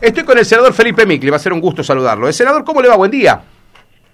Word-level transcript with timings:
Estoy 0.00 0.24
con 0.24 0.38
el 0.38 0.44
senador 0.44 0.72
Felipe 0.72 1.04
Micli, 1.04 1.28
va 1.28 1.36
a 1.36 1.40
ser 1.40 1.52
un 1.52 1.60
gusto 1.60 1.82
saludarlo. 1.82 2.28
El 2.28 2.32
senador, 2.32 2.64
¿cómo 2.64 2.80
le 2.80 2.88
va? 2.88 2.96
Buen 2.96 3.10
día. 3.10 3.40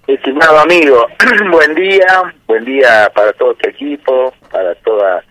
Estimado 0.07 0.59
amigo, 0.59 1.07
buen 1.51 1.75
día, 1.75 2.33
buen 2.47 2.65
día 2.65 3.11
para 3.13 3.33
todo 3.33 3.51
este 3.51 3.69
equipo, 3.69 4.33
para 4.51 4.73
toda 4.75 5.23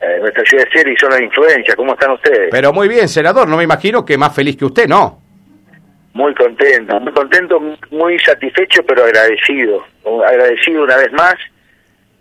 eh, 0.00 0.18
nuestra 0.20 0.42
ciudad 0.44 0.64
de 0.72 0.92
y 0.92 0.96
zona 0.96 1.16
de 1.16 1.24
influencia. 1.24 1.76
¿Cómo 1.76 1.94
están 1.94 2.12
ustedes? 2.12 2.48
Pero 2.50 2.72
muy 2.72 2.88
bien, 2.88 3.08
senador, 3.08 3.48
no 3.48 3.56
me 3.56 3.64
imagino 3.64 4.04
que 4.04 4.18
más 4.18 4.34
feliz 4.34 4.56
que 4.56 4.66
usted, 4.66 4.86
¿no? 4.86 5.20
Muy 6.12 6.34
contento, 6.34 7.00
muy 7.00 7.12
contento, 7.12 7.60
muy 7.90 8.18
satisfecho, 8.18 8.82
pero 8.86 9.04
agradecido. 9.04 9.82
Agradecido 10.26 10.84
una 10.84 10.96
vez 10.96 11.12
más 11.12 11.34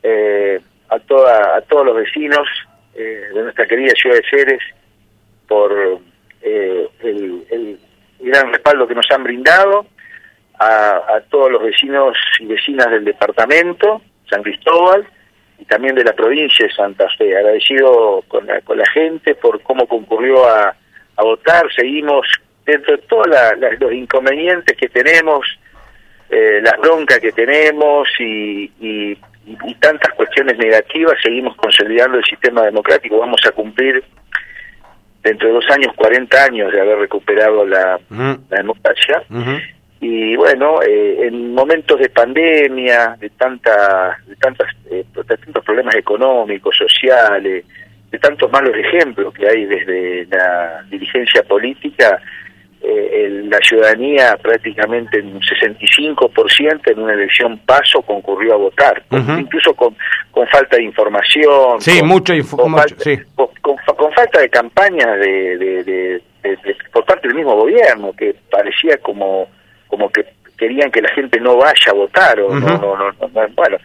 eh, 0.01 0.59
a, 0.89 0.99
toda, 0.99 1.57
a 1.57 1.61
todos 1.61 1.85
los 1.85 1.95
vecinos 1.95 2.47
eh, 2.95 3.29
de 3.33 3.43
nuestra 3.43 3.67
querida 3.67 3.93
ciudad 3.95 4.15
de 4.15 4.23
Ceres 4.29 4.61
por 5.47 6.01
el, 6.43 7.45
el 7.49 7.79
gran 8.19 8.51
respaldo 8.51 8.87
que 8.87 8.95
nos 8.95 9.09
han 9.11 9.23
brindado 9.23 9.85
a, 10.59 11.21
todos 11.29 11.51
los 11.51 11.63
vecinos 11.63 12.15
y 12.39 12.45
vecinas 12.45 12.89
del 12.89 13.03
departamento, 13.03 14.01
San 14.29 14.43
Cristóbal, 14.43 15.05
y 15.59 15.65
también 15.65 15.95
de 15.95 16.03
la 16.03 16.13
provincia 16.13 16.65
de 16.65 16.73
Santa 16.73 17.07
Fe. 17.17 17.35
Agradecido 17.35 18.23
con 18.27 18.45
la, 18.45 18.61
con 18.61 18.77
la 18.77 18.85
gente 18.91 19.35
por 19.35 19.61
cómo 19.61 19.87
concurrió 19.87 20.47
a, 20.47 20.75
a 21.15 21.23
votar. 21.23 21.65
Seguimos 21.75 22.27
dentro 22.65 22.95
de 22.95 23.03
todos 23.03 23.27
los 23.79 23.91
inconvenientes 23.91 24.77
que 24.77 24.89
tenemos, 24.89 25.45
eh, 26.29 26.61
las 26.63 26.77
broncas 26.79 27.19
que 27.19 27.31
tenemos 27.31 28.07
y, 28.19 28.71
y, 28.79 29.17
tantas 29.81 30.13
cuestiones 30.13 30.57
negativas, 30.57 31.15
seguimos 31.21 31.57
consolidando 31.57 32.17
el 32.17 32.23
sistema 32.23 32.61
democrático. 32.61 33.19
Vamos 33.19 33.41
a 33.45 33.51
cumplir 33.51 34.01
dentro 35.23 35.47
de 35.47 35.53
dos 35.53 35.65
años 35.69 35.93
40 35.95 36.43
años 36.43 36.71
de 36.71 36.81
haber 36.81 36.99
recuperado 36.99 37.65
la, 37.65 37.99
democracia 38.49 39.23
y 39.99 40.35
bueno 40.35 40.81
eh, 40.81 41.27
en 41.27 41.53
momentos 41.53 41.97
de 41.99 42.09
pandemia 42.09 43.15
de 43.19 43.29
tanta 43.29 44.17
de 44.27 44.35
tantas 44.35 44.67
eh, 44.91 45.05
tantos 45.13 45.63
problemas 45.63 45.95
económicos 45.95 46.75
sociales 46.77 47.65
de 48.11 48.19
tantos 48.19 48.51
malos 48.51 48.75
ejemplos 48.75 49.33
que 49.33 49.47
hay 49.47 49.65
desde 49.65 50.25
la 50.25 50.83
dirigencia 50.89 51.41
política 51.43 52.21
eh, 52.85 53.43
la 53.45 53.59
ciudadanía 53.59 54.37
prácticamente 54.41 55.19
en 55.19 55.27
un 55.27 55.41
65% 55.41 56.91
en 56.91 56.99
una 56.99 57.13
elección 57.13 57.57
paso 57.59 58.01
concurrió 58.01 58.55
a 58.55 58.57
votar 58.57 59.01
incluso 59.39 59.73
con 59.73 59.95
con 60.31 60.45
falta 60.49 60.75
de 60.75 60.83
información 60.83 61.79
sí 61.79 62.03
mucho, 62.03 62.33
sí. 62.97 63.17
con, 63.35 64.13
falta 64.13 64.41
de 64.41 64.49
campaña 64.49 65.15
de, 65.15 65.57
de 65.57 66.21
por 66.91 67.05
parte 67.05 67.29
del 67.29 67.37
mismo 67.37 67.55
gobierno 67.55 68.11
que 68.11 68.35
parecía 68.51 68.97
como 68.97 69.47
como 69.87 70.09
que 70.09 70.25
querían 70.57 70.91
que 70.91 71.01
la 71.01 71.13
gente 71.13 71.39
no 71.39 71.55
vaya 71.55 71.89
a 71.89 71.93
votar 71.93 72.37
o 72.41 72.53
no, 72.53 72.67
no, 72.79 72.97
no, 72.97 73.47
bueno 73.55 73.77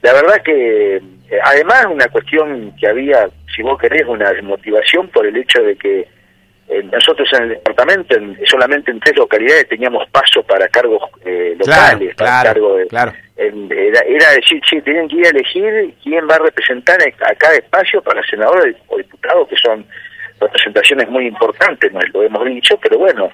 la 0.00 0.12
verdad 0.14 0.42
que 0.42 0.96
eh, 0.96 1.02
además 1.44 1.86
una 1.90 2.08
cuestión 2.08 2.72
que 2.80 2.88
había 2.88 3.28
si 3.54 3.60
vos 3.60 3.78
querés 3.78 4.06
una 4.06 4.32
desmotivación 4.32 5.08
por 5.08 5.26
el 5.26 5.36
hecho 5.36 5.62
de 5.62 5.76
que 5.76 6.15
nosotros 6.92 7.28
en 7.34 7.44
el 7.44 7.48
departamento 7.50 8.16
solamente 8.44 8.90
en 8.90 9.00
tres 9.00 9.16
localidades 9.16 9.68
teníamos 9.68 10.08
paso 10.10 10.42
para 10.42 10.68
cargos 10.68 11.02
eh, 11.24 11.56
locales 11.58 12.14
para 12.16 12.42
cargo 12.42 12.76
de, 12.76 12.86
claro. 12.86 13.12
era, 13.36 14.00
era, 14.00 14.30
decir 14.32 14.60
sí 14.68 14.80
tenían 14.82 15.08
que 15.08 15.16
ir 15.16 15.26
a 15.26 15.30
elegir 15.30 15.94
quién 16.02 16.26
va 16.28 16.34
a 16.34 16.38
representar 16.40 16.98
a 17.02 17.34
cada 17.34 17.54
espacio 17.54 18.02
para 18.02 18.20
senadores 18.26 18.76
o 18.88 18.96
diputados 18.96 19.48
que 19.48 19.56
son 19.56 19.86
representaciones 20.40 21.08
muy 21.08 21.26
importantes 21.26 21.92
no 21.92 22.00
lo 22.12 22.22
hemos 22.22 22.44
dicho 22.46 22.76
pero 22.82 22.98
bueno 22.98 23.30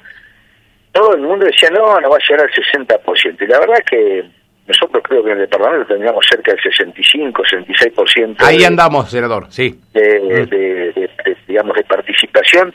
todo 0.93 1.15
el 1.15 1.23
mundo 1.23 1.47
decía, 1.47 1.71
no, 1.71 2.01
no 2.01 2.11
va 2.11 2.17
a 2.17 2.21
llegar 2.21 2.47
al 2.47 2.51
60%. 2.53 3.37
Y 3.41 3.47
la 3.47 3.59
verdad 3.59 3.83
que 3.89 4.25
nosotros 4.67 5.03
creo 5.07 5.25
que 5.25 5.33
en 5.33 5.41
el 5.41 5.49
Parlamento 5.49 5.89
tendríamos 5.89 6.25
cerca 6.29 6.53
del 6.53 6.63
65, 6.63 7.43
66%. 7.43 8.37
Ahí 8.41 8.65
andamos, 8.65 9.11
senador, 9.11 9.47
sí. 9.51 9.75
De, 9.93 11.11
digamos, 11.49 11.77
de 11.77 11.85
participación, 11.85 12.73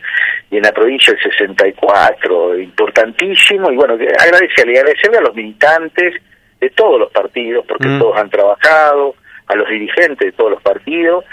y 0.51 0.57
en 0.57 0.63
la 0.63 0.71
provincia 0.71 1.13
el 1.13 1.31
64, 1.31 2.59
importantísimo, 2.59 3.71
y 3.71 3.75
bueno, 3.75 3.93
agradecerle, 3.93 4.79
agradecerle 4.79 5.17
a 5.17 5.21
los 5.21 5.35
militantes 5.35 6.21
de 6.59 6.69
todos 6.71 6.99
los 6.99 7.11
partidos, 7.11 7.65
porque 7.65 7.87
mm. 7.87 7.99
todos 7.99 8.17
han 8.17 8.29
trabajado, 8.29 9.15
a 9.47 9.55
los 9.55 9.69
dirigentes 9.69 10.27
de 10.27 10.31
todos 10.33 10.51
los 10.51 10.61
partidos, 10.61 11.23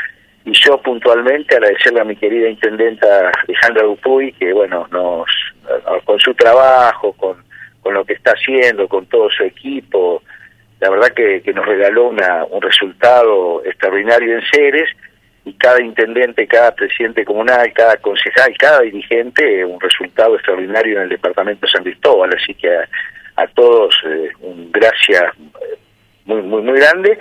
y 0.45 0.53
yo 0.53 0.79
puntualmente 0.79 1.57
agradecerle 1.57 2.01
a 2.01 2.05
mi 2.05 2.17
querida 2.17 2.49
intendenta 2.49 3.33
Alejandra 3.49 3.83
Dupuy, 3.85 4.33
que 4.33 4.53
bueno, 4.53 4.87
nos 4.91 5.27
con 6.05 6.19
su 6.19 6.35
trabajo, 6.35 7.13
con, 7.15 7.43
con 7.83 7.95
lo 7.95 8.05
que 8.05 8.13
está 8.13 8.33
haciendo, 8.33 8.87
con 8.87 9.07
todo 9.07 9.31
su 9.31 9.43
equipo, 9.43 10.23
la 10.81 10.91
verdad 10.91 11.09
que, 11.15 11.43
que 11.43 11.53
nos 11.53 11.67
regaló 11.67 12.09
una, 12.09 12.45
un 12.45 12.61
resultado 12.61 13.65
extraordinario 13.65 14.37
en 14.37 14.43
Ceres 14.53 14.91
y 15.45 15.53
cada 15.55 15.81
intendente, 15.83 16.47
cada 16.47 16.75
presidente 16.75 17.25
comunal, 17.25 17.73
cada 17.73 17.97
concejal, 17.99 18.57
cada 18.59 18.81
dirigente, 18.81 19.65
un 19.65 19.81
resultado 19.81 20.35
extraordinario 20.37 20.97
en 20.97 21.03
el 21.05 21.09
departamento 21.11 21.67
de 21.67 21.73
San 21.73 21.85
Cristóbal. 21.85 22.31
Así 22.35 22.55
que 22.55 22.69
a, 23.37 23.47
todos 23.49 23.95
eh, 24.07 24.31
un 24.41 24.73
gracias 24.73 25.23
eh, 25.23 25.79
muy, 26.25 26.43
muy, 26.43 26.63
muy 26.63 26.79
grande 26.79 27.19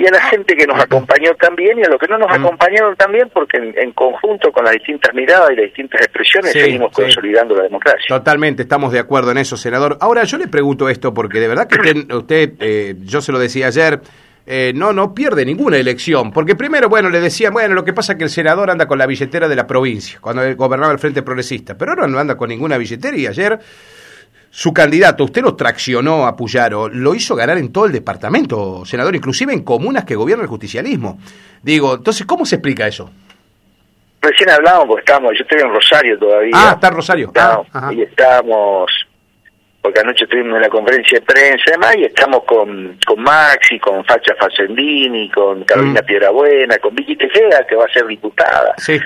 y 0.00 0.06
a 0.06 0.10
la 0.10 0.22
gente 0.30 0.56
que 0.56 0.66
nos 0.66 0.80
acompañó 0.80 1.34
también 1.38 1.78
y 1.78 1.82
a 1.82 1.88
los 1.90 1.98
que 2.00 2.06
no 2.08 2.16
nos 2.16 2.32
acompañaron 2.32 2.96
también, 2.96 3.28
porque 3.34 3.58
en, 3.58 3.92
conjunto 3.92 4.50
con 4.50 4.64
las 4.64 4.72
distintas 4.72 5.14
miradas 5.14 5.50
y 5.50 5.56
las 5.56 5.66
distintas 5.66 6.00
expresiones 6.00 6.52
seguimos 6.52 6.90
consolidando 6.90 7.54
la 7.54 7.64
democracia. 7.64 8.06
Totalmente, 8.08 8.62
estamos 8.62 8.92
de 8.92 8.98
acuerdo 8.98 9.30
en 9.32 9.36
eso, 9.36 9.58
senador. 9.58 9.98
Ahora 10.00 10.24
yo 10.24 10.38
le 10.38 10.48
pregunto 10.48 10.88
esto 10.88 11.12
porque 11.12 11.38
de 11.38 11.48
verdad 11.48 11.68
que 11.68 11.76
usted, 12.14 12.52
eh, 12.60 12.94
yo 13.00 13.20
se 13.20 13.30
lo 13.30 13.38
decía 13.38 13.66
ayer, 13.66 14.00
eh, 14.46 14.72
no, 14.74 14.94
no 14.94 15.12
pierde 15.12 15.44
ninguna 15.44 15.76
elección. 15.76 16.32
Porque 16.32 16.54
primero, 16.54 16.88
bueno, 16.88 17.10
le 17.10 17.20
decía, 17.20 17.50
bueno, 17.50 17.74
lo 17.74 17.84
que 17.84 17.92
pasa 17.92 18.12
es 18.12 18.18
que 18.18 18.24
el 18.24 18.30
senador 18.30 18.70
anda 18.70 18.86
con 18.86 18.96
la 18.96 19.06
billetera 19.06 19.48
de 19.48 19.56
la 19.56 19.66
provincia, 19.66 20.18
cuando 20.18 20.42
gobernaba 20.56 20.94
el 20.94 20.98
Frente 20.98 21.20
Progresista, 21.20 21.76
pero 21.76 21.90
ahora 21.90 22.06
no 22.06 22.18
anda 22.18 22.38
con 22.38 22.48
ninguna 22.48 22.78
billetera 22.78 23.18
y 23.18 23.26
ayer 23.26 23.58
su 24.50 24.74
candidato, 24.74 25.24
usted 25.24 25.42
lo 25.42 25.54
traccionó 25.54 26.26
a 26.26 26.36
Puyaro, 26.36 26.88
lo 26.88 27.14
hizo 27.14 27.36
ganar 27.36 27.56
en 27.56 27.72
todo 27.72 27.86
el 27.86 27.92
departamento, 27.92 28.84
senador, 28.84 29.14
inclusive 29.14 29.52
en 29.52 29.62
comunas 29.62 30.04
que 30.04 30.16
gobierna 30.16 30.42
el 30.42 30.48
justicialismo. 30.48 31.18
Digo, 31.62 31.94
entonces, 31.94 32.26
¿cómo 32.26 32.44
se 32.44 32.56
explica 32.56 32.86
eso? 32.88 33.10
Recién 34.20 34.50
hablamos, 34.50 34.86
porque 34.86 35.02
estamos, 35.02 35.32
yo 35.38 35.44
estoy 35.44 35.60
en 35.60 35.72
Rosario 35.72 36.18
todavía. 36.18 36.52
Ah, 36.54 36.72
está 36.74 36.88
en 36.88 36.94
Rosario. 36.94 37.32
Ah, 37.36 37.90
y 37.92 38.02
estamos, 38.02 38.90
porque 39.80 40.00
anoche 40.00 40.24
estuvimos 40.24 40.56
en 40.56 40.62
la 40.62 40.68
conferencia 40.68 41.20
de 41.20 41.24
prensa 41.24 41.72
y 41.96 42.00
y 42.00 42.04
estamos 42.06 42.42
con, 42.44 42.98
con 43.06 43.22
Maxi, 43.22 43.78
con 43.78 44.04
Facha 44.04 44.34
Facendini, 44.34 45.30
con 45.30 45.62
Carolina 45.64 46.02
mm. 46.02 46.06
Piedrabuena, 46.06 46.78
con 46.78 46.94
Vicky 46.94 47.16
Tejeda, 47.16 47.64
que 47.66 47.76
va 47.76 47.84
a 47.84 47.92
ser 47.92 48.06
diputada. 48.06 48.74
Sí. 48.78 48.98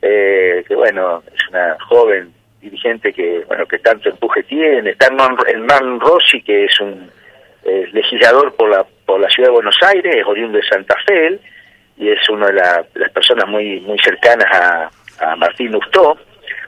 Eh, 0.00 0.64
que 0.68 0.74
bueno, 0.74 1.22
es 1.26 1.48
una 1.50 1.76
joven 1.88 2.32
dirigente 2.64 3.12
que 3.12 3.44
bueno 3.46 3.66
que 3.66 3.78
tanto 3.78 4.08
empuje 4.08 4.42
tiene. 4.44 4.90
Está 4.90 5.08
Hernán 5.46 6.00
Rossi 6.00 6.42
que 6.42 6.64
es 6.64 6.80
un 6.80 7.10
legislador 7.92 8.54
por 8.54 8.70
la 8.70 8.84
por 9.06 9.20
la 9.20 9.28
ciudad 9.28 9.48
de 9.48 9.54
Buenos 9.54 9.76
Aires 9.82 10.14
es 10.16 10.26
oriundo 10.26 10.58
de 10.58 10.64
Santa 10.64 10.96
Fe 11.06 11.38
y 11.96 12.08
es 12.08 12.28
una 12.28 12.46
de, 12.46 12.54
las 12.54 13.10
personas 13.12 13.48
muy 13.48 13.80
muy 13.80 13.98
cercanas 13.98 14.46
a, 14.52 14.90
a 15.20 15.36
Martín 15.36 15.72
Lustó. 15.72 16.18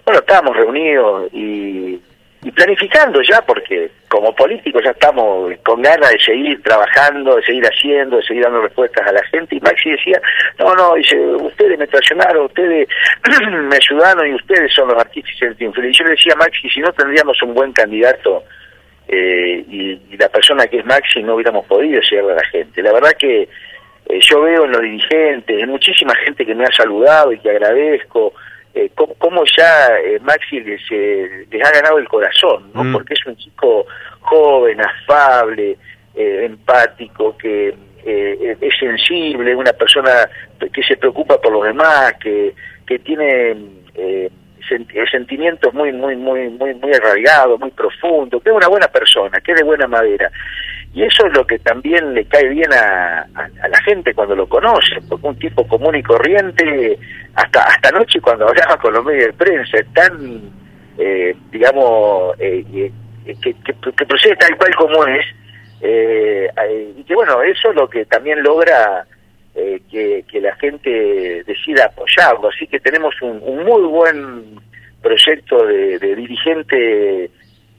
Bueno 0.04 0.20
estábamos 0.20 0.56
reunidos 0.56 1.32
y 1.32 2.00
y 2.46 2.52
planificando 2.52 3.20
ya, 3.22 3.42
porque 3.42 3.90
como 4.06 4.32
políticos 4.32 4.80
ya 4.84 4.92
estamos 4.92 5.52
con 5.64 5.82
ganas 5.82 6.12
de 6.12 6.18
seguir 6.20 6.62
trabajando, 6.62 7.34
de 7.34 7.42
seguir 7.42 7.64
haciendo, 7.64 8.18
de 8.18 8.22
seguir 8.22 8.44
dando 8.44 8.62
respuestas 8.62 9.04
a 9.04 9.10
la 9.10 9.24
gente. 9.24 9.56
Y 9.56 9.60
Maxi 9.60 9.90
decía, 9.90 10.22
no, 10.60 10.72
no, 10.76 10.94
dice, 10.94 11.18
ustedes 11.18 11.76
me 11.76 11.88
traicionaron, 11.88 12.46
ustedes 12.46 12.86
me 13.50 13.74
ayudaron 13.74 14.28
y 14.28 14.34
ustedes 14.34 14.72
son 14.72 14.86
los 14.86 14.96
artífices 14.96 15.58
de 15.58 15.64
infeliz. 15.64 15.98
Yo 15.98 16.04
le 16.04 16.10
decía 16.10 16.36
Maxi, 16.36 16.70
si 16.70 16.78
no 16.78 16.92
tendríamos 16.92 17.36
un 17.42 17.52
buen 17.52 17.72
candidato 17.72 18.44
eh, 19.08 19.64
y, 19.68 20.16
la 20.16 20.28
persona 20.28 20.68
que 20.68 20.78
es 20.78 20.86
Maxi 20.86 21.24
no 21.24 21.34
hubiéramos 21.34 21.66
podido 21.66 22.00
llegar 22.00 22.30
a 22.30 22.34
la 22.36 22.48
gente. 22.50 22.80
La 22.80 22.92
verdad 22.92 23.10
que 23.18 23.42
eh, 23.42 24.20
yo 24.20 24.42
veo 24.42 24.66
en 24.66 24.70
los 24.70 24.82
dirigentes, 24.82 25.60
en 25.60 25.68
muchísima 25.68 26.14
gente 26.24 26.46
que 26.46 26.54
me 26.54 26.62
ha 26.62 26.70
saludado 26.70 27.32
y 27.32 27.40
que 27.40 27.50
agradezco, 27.50 28.34
eh, 28.76 28.90
cómo, 28.94 29.42
ya 29.56 29.88
eh, 29.96 30.18
Maxi 30.20 30.60
les, 30.60 30.82
les, 30.90 31.66
ha 31.66 31.70
ganado 31.72 31.96
el 31.96 32.06
corazón, 32.06 32.70
¿no? 32.74 32.84
Mm. 32.84 32.92
Porque 32.92 33.14
es 33.14 33.26
un 33.26 33.34
chico 33.36 33.86
joven, 34.20 34.78
afable, 34.82 35.78
eh, 36.14 36.44
empático, 36.44 37.36
que 37.38 37.74
eh, 38.04 38.56
es 38.60 38.74
sensible, 38.78 39.56
una 39.56 39.72
persona 39.72 40.28
que 40.72 40.82
se 40.82 40.98
preocupa 40.98 41.40
por 41.40 41.52
los 41.52 41.64
demás, 41.64 42.12
que, 42.22 42.54
que 42.86 42.98
tiene 42.98 43.56
sentimientos 45.10 45.72
muy, 45.72 45.92
muy, 45.92 46.14
muy, 46.16 46.50
muy, 46.50 46.74
muy 46.74 46.92
arraigados, 46.92 47.58
muy 47.58 47.70
profundos, 47.70 48.42
que 48.42 48.50
es 48.50 48.56
una 48.56 48.68
buena 48.68 48.88
persona, 48.88 49.40
que 49.40 49.52
es 49.52 49.58
de 49.58 49.64
buena 49.64 49.86
madera. 49.86 50.30
Y 50.96 51.02
eso 51.02 51.26
es 51.26 51.36
lo 51.36 51.46
que 51.46 51.58
también 51.58 52.14
le 52.14 52.24
cae 52.24 52.48
bien 52.48 52.72
a, 52.72 53.26
la 53.68 53.82
gente 53.84 54.14
cuando 54.14 54.34
lo 54.34 54.48
conoce, 54.48 54.96
porque 55.06 55.26
un 55.26 55.38
tipo 55.38 55.68
común 55.68 55.94
y 55.94 56.02
corriente, 56.02 56.98
hasta 57.34 57.64
hasta 57.64 57.90
anoche 57.90 58.18
cuando 58.18 58.48
hablaba 58.48 58.78
con 58.78 58.94
los 58.94 59.04
medios 59.04 59.26
de 59.26 59.32
prensa, 59.34 59.76
tan 59.92 60.50
digamos, 61.52 62.34
que, 62.38 62.90
que, 63.42 64.06
procede 64.06 64.36
tal 64.36 64.56
cual 64.56 64.74
como 64.74 65.06
es, 65.06 65.26
y 66.96 67.04
que 67.04 67.14
bueno, 67.14 67.42
eso 67.42 67.68
es 67.68 67.76
lo 67.76 67.90
que 67.90 68.06
también 68.06 68.42
logra 68.42 69.06
que, 69.54 70.24
la 70.40 70.56
gente 70.56 71.44
decida 71.44 71.84
apoyarlo, 71.84 72.48
así 72.48 72.66
que 72.68 72.80
tenemos 72.80 73.14
un, 73.20 73.38
muy 73.66 73.82
buen 73.82 74.60
proyecto 75.02 75.66
de, 75.66 75.98
dirigente 75.98 77.30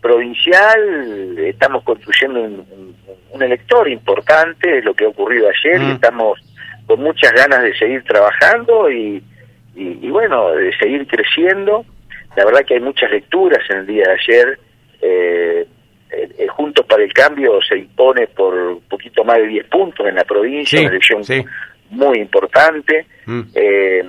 provincial, 0.08 1.38
estamos 1.40 1.84
construyendo 1.84 2.40
un, 2.40 3.44
elector 3.44 3.88
importante, 3.88 4.80
es 4.80 4.86
lo 4.86 4.96
que 4.96 5.06
ha 5.06 5.10
ocurrido 5.10 5.48
ayer, 5.48 5.82
y 5.82 5.86
mm. 5.86 5.92
estamos 5.92 6.40
con 6.88 7.02
muchas 7.02 7.32
ganas 7.34 7.62
de 7.62 7.78
seguir 7.78 8.04
trabajando 8.04 8.90
y, 8.90 9.22
y, 9.76 10.10
bueno, 10.10 10.52
de 10.52 10.76
seguir 10.78 11.06
creciendo. 11.06 11.86
La 12.36 12.46
verdad 12.46 12.66
que 12.66 12.76
hay 12.76 12.80
muchas 12.80 13.12
lecturas 13.12 13.60
en 13.70 13.78
el 13.80 13.86
día 13.86 14.06
de 14.06 14.14
ayer. 14.14 14.60
Eh, 15.02 15.68
eh, 16.10 16.48
Juntos 16.48 16.86
para 16.86 17.04
el 17.04 17.14
Cambio 17.14 17.60
se 17.62 17.78
impone 17.78 18.28
por 18.28 18.54
un 18.56 18.82
poquito 18.82 19.24
más 19.24 19.38
de 19.38 19.48
10 19.48 19.68
puntos 19.68 20.08
en 20.08 20.16
la 20.16 20.24
provincia, 20.24 20.80
una 20.80 20.90
elección 20.90 21.22
muy 21.92 22.20
importante. 22.20 23.06
Mm. 23.26 23.42
Eh, 23.54 24.06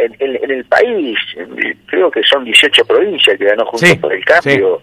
en, 0.00 0.50
el 0.50 0.64
país, 0.64 1.18
creo 1.86 2.10
que 2.10 2.22
son 2.22 2.44
18 2.44 2.84
provincias 2.84 3.36
que 3.36 3.44
ganó 3.44 3.66
Juntos 3.66 3.96
por 3.96 4.12
el 4.12 4.24
Cambio, 4.24 4.82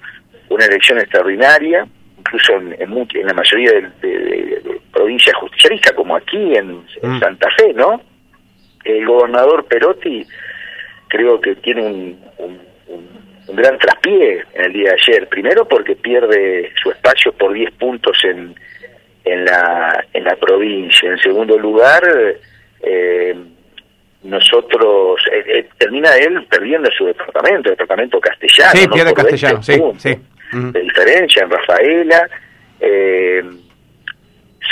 una 0.49 0.65
elección 0.65 0.99
extraordinaria, 0.99 1.87
incluso 2.17 2.53
en, 2.53 2.75
en, 2.79 3.27
la 3.27 3.33
mayoría 3.33 3.71
de, 3.71 4.79
provincias 4.91 5.35
justicialistas, 5.35 5.93
como 5.93 6.15
aquí 6.15 6.55
en, 6.55 6.83
mm. 7.01 7.19
Santa 7.19 7.49
Fe, 7.57 7.73
¿no? 7.73 8.01
El 8.83 9.05
gobernador 9.05 9.65
Perotti 9.65 10.25
creo 11.07 11.39
que 11.39 11.55
tiene 11.55 11.81
un, 11.81 12.19
un, 12.37 13.55
gran 13.55 13.77
traspié 13.77 14.43
en 14.53 14.65
el 14.65 14.73
día 14.73 14.91
de 14.91 14.97
ayer. 15.01 15.29
Primero 15.29 15.67
porque 15.67 15.95
pierde 15.95 16.71
su 16.81 16.91
espacio 16.91 17.31
por 17.33 17.53
10 17.53 17.71
puntos 17.75 18.17
en, 18.23 18.55
en, 19.23 19.45
la, 19.45 20.05
en 20.13 20.23
la 20.23 20.35
provincia. 20.35 21.09
En 21.09 21.17
segundo 21.19 21.57
lugar, 21.57 22.03
eh, 22.81 23.35
nosotros 24.23 25.21
eh, 25.31 25.43
eh, 25.59 25.69
termina 25.77 26.15
él 26.17 26.45
perdiendo 26.49 26.89
su 26.91 27.05
departamento, 27.05 27.69
el 27.69 27.75
departamento 27.75 28.19
castellano. 28.19 28.71
Sí, 28.73 28.87
pierde 28.87 29.13
castellano, 29.13 29.63
sí, 29.63 29.81
sí. 29.97 30.17
De 30.51 30.81
diferencia 30.81 31.43
en 31.43 31.49
Rafaela, 31.49 32.29
eh, 32.79 33.43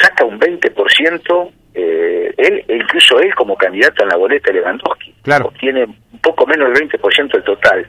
saca 0.01 0.23
un 0.23 0.39
20%, 0.39 1.51
eh, 1.73 2.33
él, 2.37 2.63
incluso 2.69 3.19
él 3.19 3.33
como 3.35 3.55
candidato 3.57 4.03
en 4.03 4.09
la 4.09 4.15
boleta 4.15 4.51
Lewandowski, 4.51 5.13
claro. 5.21 5.51
tiene 5.59 5.83
un 5.83 6.19
poco 6.21 6.45
menos 6.47 6.73
del 6.73 6.89
20% 6.89 7.31
del 7.33 7.43
total. 7.43 7.85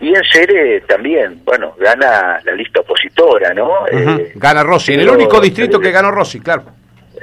Y 0.00 0.14
en 0.14 0.22
Cere 0.30 0.80
también, 0.82 1.40
bueno, 1.44 1.74
gana 1.78 2.40
la 2.44 2.52
lista 2.52 2.80
opositora, 2.80 3.52
¿no? 3.52 3.70
gana 4.36 4.62
Rossi, 4.62 4.94
en 4.94 5.00
el 5.00 5.10
único 5.10 5.40
distrito 5.40 5.80
que 5.80 5.90
ganó 5.90 6.10
Rossi, 6.10 6.40
claro. 6.40 6.64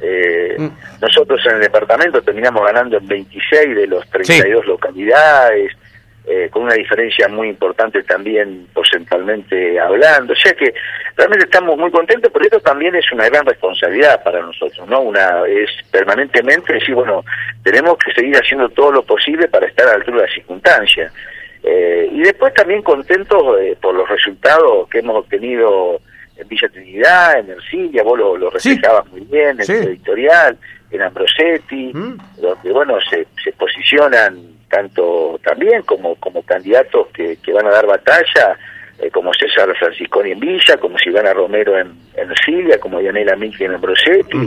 Eh, 0.01 0.55
mm. 0.57 0.69
Nosotros 1.01 1.39
en 1.45 1.55
el 1.55 1.61
departamento 1.61 2.21
terminamos 2.21 2.63
ganando 2.65 2.97
en 2.97 3.07
26 3.07 3.75
de 3.75 3.87
los 3.87 4.09
32 4.09 4.65
localidades, 4.65 5.71
eh, 5.71 5.77
con 6.61 6.65
una 6.65 6.75
diferencia 6.75 7.27
muy 7.27 7.49
importante 7.49 8.03
también 8.03 8.67
porcentualmente 8.73 9.79
hablando. 9.79 10.33
O 10.33 10.35
sea 10.35 10.53
que 10.53 10.73
realmente 11.15 11.45
estamos 11.45 11.77
muy 11.77 11.89
contentos, 11.91 12.31
pero 12.31 12.45
esto 12.45 12.59
también 12.59 12.95
es 12.95 13.11
una 13.11 13.27
gran 13.29 13.45
responsabilidad 13.45 14.23
para 14.23 14.41
nosotros, 14.41 14.87
¿no? 14.87 15.01
Una 15.01 15.43
es 15.47 15.69
permanentemente 15.91 16.73
decir, 16.73 16.93
bueno, 16.95 17.23
tenemos 17.63 17.97
que 17.97 18.13
seguir 18.13 18.35
haciendo 18.35 18.69
todo 18.69 18.91
lo 18.91 19.03
posible 19.03 19.47
para 19.47 19.65
estar 19.65 19.87
a 19.87 19.91
la 19.91 19.95
altura 19.97 20.17
de 20.17 20.23
las 20.23 20.33
circunstancias. 20.33 21.13
Eh, 21.63 22.09
y 22.11 22.21
después 22.21 22.53
también 22.53 22.81
contentos 22.81 23.43
por 23.81 23.95
los 23.95 24.09
resultados 24.09 24.87
que 24.89 24.99
hemos 24.99 25.17
obtenido 25.17 26.01
en 26.37 26.47
Villa 26.47 26.69
Trinidad, 26.69 27.39
en 27.39 27.51
Ercilia, 27.51 28.03
vos 28.03 28.17
lo, 28.17 28.37
lo 28.37 28.49
reflejabas 28.49 29.07
muy 29.11 29.21
bien, 29.21 29.59
en 29.61 29.71
el 29.71 29.87
editorial, 29.89 30.57
en 30.89 31.01
Ambrosetti, 31.01 31.91
mm. 31.93 32.17
donde, 32.41 32.71
bueno, 32.71 32.97
se, 33.09 33.27
se 33.43 33.51
posicionan 33.53 34.60
tanto 34.71 35.39
también 35.43 35.83
como, 35.83 36.15
como 36.15 36.41
candidatos 36.43 37.07
que, 37.13 37.37
que 37.37 37.53
van 37.53 37.67
a 37.67 37.71
dar 37.71 37.85
batalla, 37.85 38.57
eh, 39.01 39.09
como 39.09 39.33
César 39.33 39.75
Francisconi 39.77 40.31
en 40.31 40.39
Villa, 40.39 40.77
como 40.77 40.97
Silvana 40.97 41.33
Romero 41.33 41.77
en, 41.77 41.91
en 42.15 42.29
Ercilia, 42.29 42.79
como 42.79 42.99
Dianela 42.99 43.35
Miki 43.35 43.63
en 43.63 43.73
Ambrosetti, 43.73 44.37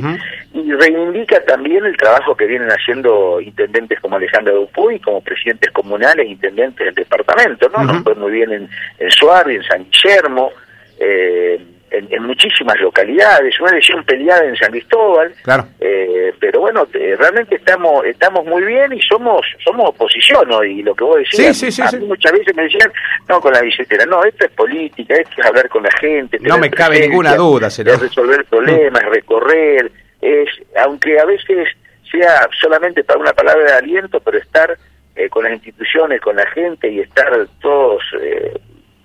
y 0.52 0.72
reivindica 0.72 1.42
también 1.44 1.84
el 1.84 1.96
trabajo 1.96 2.36
que 2.36 2.46
vienen 2.46 2.68
haciendo 2.68 3.40
intendentes 3.40 3.98
como 4.00 4.14
Alejandra 4.14 4.52
Dupuy, 4.54 5.00
como 5.00 5.20
presidentes 5.20 5.72
comunales, 5.72 6.28
intendentes 6.28 6.86
del 6.86 6.94
departamento, 6.94 7.68
¿no? 7.68 7.82
Nos 7.82 8.04
fue 8.04 8.14
muy 8.14 8.30
bien 8.30 8.52
en, 8.52 8.68
en 8.98 9.10
Suárez, 9.10 9.56
en 9.56 9.64
San 9.64 9.86
Guillermo, 9.90 10.52
eh, 11.00 11.60
en, 11.90 12.22
muchísimas 12.22 12.78
localidades, 12.80 13.58
una 13.60 13.70
elección 13.70 14.04
peleada 14.04 14.44
en 14.44 14.56
San 14.56 14.70
Cristóbal, 14.70 15.32
claro. 15.42 15.66
eh, 15.80 16.13
pero 16.44 16.61
bueno, 16.61 16.87
realmente 16.93 17.55
estamos 17.55 18.05
estamos 18.05 18.44
muy 18.44 18.62
bien 18.64 18.93
y 18.93 19.00
somos 19.00 19.41
somos 19.64 19.88
oposición 19.88 20.52
hoy, 20.52 20.82
lo 20.82 20.94
que 20.94 21.02
vos 21.02 21.17
decías, 21.17 21.99
muchas 22.00 22.32
veces 22.32 22.55
me 22.55 22.64
decían, 22.64 22.93
no, 23.31 23.41
con 23.41 23.50
la 23.55 23.62
billetera, 23.62 24.05
no, 24.05 24.23
esto 24.23 24.44
es 24.44 24.50
política, 24.50 25.14
esto 25.14 25.41
es 25.41 25.46
hablar 25.46 25.70
con 25.70 25.85
la 25.85 25.91
gente, 25.99 26.38
no 26.43 26.58
me 26.58 26.70
cabe 26.70 27.00
ninguna 27.00 27.35
duda, 27.35 27.69
es 27.69 27.99
resolver 27.99 28.44
problemas, 28.44 29.02
recorrer, 29.05 29.91
es 30.20 30.50
aunque 30.85 31.19
a 31.19 31.25
veces 31.25 31.67
sea 32.12 32.46
solamente 32.61 33.02
para 33.05 33.20
una 33.20 33.32
palabra 33.32 33.64
de 33.64 33.73
aliento, 33.79 34.20
pero 34.20 34.37
estar 34.37 34.76
eh, 35.17 35.31
con 35.31 35.44
las 35.44 35.55
instituciones, 35.55 36.20
con 36.20 36.37
la 36.37 36.46
gente 36.50 36.93
y 36.93 37.00
estar 37.00 37.32
todos 37.62 38.02
eh, 38.20 38.52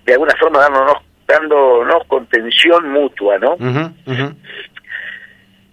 de 0.04 0.12
alguna 0.12 0.34
forma 0.38 0.58
dándonos 0.58 0.98
dándonos 1.26 2.06
contención 2.06 2.90
mutua, 2.90 3.38
¿no? 3.38 3.56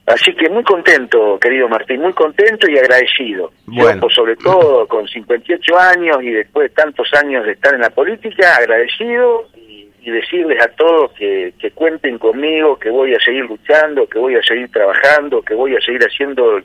Así 0.08 0.34
que 0.36 0.50
muy 0.50 0.64
contento, 0.64 1.38
querido 1.38 1.68
Martín, 1.68 2.02
muy 2.02 2.14
contento 2.14 2.70
y 2.70 2.78
agradecido. 2.78 3.52
Bueno. 3.66 4.04
Yo, 4.04 4.10
sobre 4.10 4.38
todo 4.38 4.88
con 4.88 5.06
58 5.06 5.78
años 5.78 6.18
y 6.24 6.32
después 6.32 6.70
de 6.70 6.76
tantos 6.76 7.14
años 7.14 7.46
de 7.46 7.52
estar 7.52 7.74
en 7.74 7.82
la 7.82 7.90
política, 7.90 8.56
agradecido 8.56 9.50
y, 9.56 9.76
decirles 10.08 10.64
a 10.64 10.70
todos 10.70 11.12
que, 11.12 11.54
que, 11.60 11.72
cuenten 11.72 12.18
conmigo, 12.18 12.80
que 12.80 12.90
voy 12.90 13.14
a 13.14 13.20
seguir 13.20 13.44
luchando, 13.44 14.08
que 14.08 14.18
voy 14.18 14.36
a 14.36 14.42
seguir 14.42 14.72
trabajando, 14.72 15.42
que 15.42 15.54
voy 15.54 15.76
a 15.76 15.82
seguir 15.82 16.02
haciendo 16.02 16.62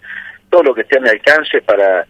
todo 0.49 0.63
lo 0.63 0.73
que 0.73 0.83
esté 0.83 0.99
a 0.99 1.01
mi 1.01 1.09
alcance 1.09 1.61
para 1.61 2.07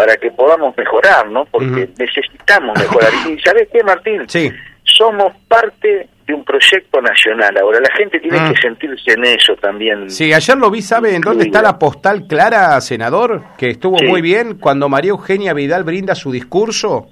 para 0.00 0.16
que 0.16 0.30
podamos 0.30 0.74
mejorar, 0.78 1.28
¿no? 1.28 1.44
Porque 1.44 1.90
necesitamos 1.98 2.78
mejorar. 2.78 3.10
¿Y 3.30 3.38
sabes 3.40 3.68
qué, 3.70 3.84
Martín? 3.84 4.26
Sí. 4.26 4.50
Somos 4.82 5.34
parte 5.46 6.08
un 6.32 6.44
proyecto 6.44 7.00
nacional. 7.00 7.56
Ahora, 7.58 7.80
la 7.80 7.94
gente 7.96 8.20
tiene 8.20 8.40
mm. 8.40 8.52
que 8.52 8.60
sentirse 8.60 9.12
en 9.12 9.24
eso 9.24 9.54
también. 9.60 10.10
Sí, 10.10 10.32
ayer 10.32 10.56
lo 10.56 10.70
vi, 10.70 10.82
¿sabe 10.82 11.14
en 11.14 11.22
dónde 11.22 11.44
está 11.44 11.62
la 11.62 11.78
postal 11.78 12.26
clara, 12.26 12.80
senador? 12.80 13.42
Que 13.56 13.70
estuvo 13.70 13.96
muy 14.02 14.20
bien. 14.20 14.58
Cuando 14.58 14.88
María 14.88 15.10
Eugenia 15.10 15.52
Vidal 15.52 15.84
brinda 15.84 16.14
su 16.14 16.30
discurso, 16.30 17.08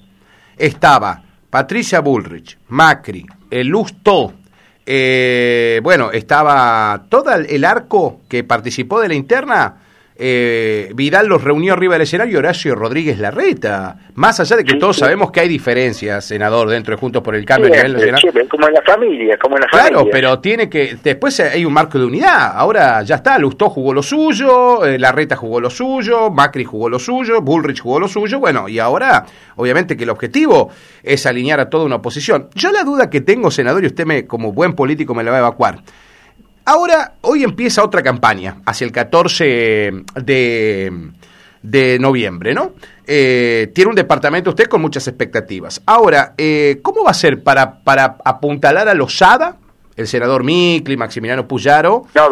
estaba 0.56 1.22
Patricia 1.50 2.00
Bullrich, 2.00 2.58
Macri, 2.68 3.24
el 3.50 3.68
Lustó, 3.68 4.34
eh, 4.84 5.80
bueno, 5.82 6.10
estaba 6.12 7.04
todo 7.08 7.34
el 7.34 7.64
arco 7.64 8.22
que 8.28 8.44
participó 8.44 9.00
de 9.00 9.08
la 9.08 9.14
interna 9.14 9.87
eh, 10.20 10.90
Vidal 10.96 11.28
los 11.28 11.44
reunió 11.44 11.74
arriba 11.74 11.94
del 11.94 12.02
escenario 12.02 12.40
Horacio 12.40 12.74
Rodríguez 12.74 13.20
Larreta. 13.20 13.98
Más 14.14 14.40
allá 14.40 14.56
de 14.56 14.64
que 14.64 14.74
todos 14.74 14.96
sabemos 14.96 15.30
que 15.30 15.38
hay 15.38 15.48
diferencias, 15.48 16.24
senador, 16.24 16.68
dentro 16.68 16.96
de 16.96 17.00
Juntos 17.00 17.22
por 17.22 17.36
el 17.36 17.44
Cambio. 17.44 17.70
como 18.50 18.66
en 18.66 18.74
la 18.74 18.82
familia, 18.82 19.38
como 19.38 19.56
en 19.56 19.62
la 19.62 19.68
Claro, 19.68 20.08
pero 20.10 20.40
tiene 20.40 20.68
que. 20.68 20.96
Después 21.00 21.38
hay 21.38 21.64
un 21.64 21.72
marco 21.72 22.00
de 22.00 22.06
unidad. 22.06 22.50
Ahora 22.56 23.00
ya 23.02 23.14
está, 23.16 23.38
Lustó 23.38 23.70
jugó 23.70 23.94
lo 23.94 24.02
suyo, 24.02 24.84
eh, 24.84 24.98
Larreta 24.98 25.36
jugó 25.36 25.60
lo 25.60 25.70
suyo, 25.70 26.30
Macri 26.30 26.64
jugó 26.64 26.88
lo 26.88 26.98
suyo, 26.98 27.40
Bullrich 27.40 27.80
jugó 27.80 28.00
lo 28.00 28.08
suyo. 28.08 28.40
Bueno, 28.40 28.68
y 28.68 28.80
ahora, 28.80 29.24
obviamente 29.54 29.96
que 29.96 30.02
el 30.02 30.10
objetivo 30.10 30.72
es 31.04 31.26
alinear 31.26 31.60
a 31.60 31.70
toda 31.70 31.84
una 31.84 31.96
oposición. 31.96 32.48
Yo 32.56 32.72
la 32.72 32.82
duda 32.82 33.08
que 33.08 33.20
tengo, 33.20 33.52
senador, 33.52 33.84
y 33.84 33.86
usted 33.86 34.04
me, 34.04 34.26
como 34.26 34.52
buen 34.52 34.72
político 34.74 35.14
me 35.14 35.22
la 35.22 35.30
va 35.30 35.36
a 35.36 35.40
evacuar. 35.40 35.78
Ahora, 36.70 37.12
hoy 37.22 37.44
empieza 37.44 37.82
otra 37.82 38.02
campaña, 38.02 38.56
hacia 38.66 38.84
el 38.84 38.92
14 38.92 39.90
de, 40.16 40.92
de 41.62 41.98
noviembre, 41.98 42.52
¿no? 42.52 42.72
Eh, 43.06 43.70
tiene 43.74 43.88
un 43.88 43.96
departamento 43.96 44.50
usted 44.50 44.66
con 44.66 44.82
muchas 44.82 45.08
expectativas. 45.08 45.80
Ahora, 45.86 46.34
eh, 46.36 46.80
¿cómo 46.82 47.04
va 47.04 47.12
a 47.12 47.14
ser 47.14 47.42
para, 47.42 47.78
para 47.82 48.16
apuntalar 48.22 48.86
a 48.86 48.92
Lozada, 48.92 49.56
el 49.96 50.06
senador 50.06 50.44
Micli, 50.44 50.94
Maximiliano 50.98 51.48
Puyaro? 51.48 52.02
No, 52.14 52.28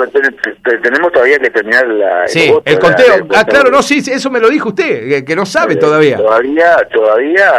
tenemos 0.82 1.12
todavía 1.12 1.38
que 1.38 1.48
terminar 1.48 1.88
la, 1.88 2.28
sí, 2.28 2.52
el, 2.66 2.78
conteo. 2.78 3.26
ah, 3.34 3.44
claro, 3.46 3.70
no, 3.70 3.80
sí, 3.80 4.02
eso 4.06 4.30
me 4.30 4.38
lo 4.38 4.50
dijo 4.50 4.68
usted, 4.68 5.24
que, 5.24 5.34
no 5.34 5.46
sabe 5.46 5.72
eh, 5.72 5.76
todavía. 5.76 6.18
Todavía, 6.18 6.76
todavía 6.92 7.54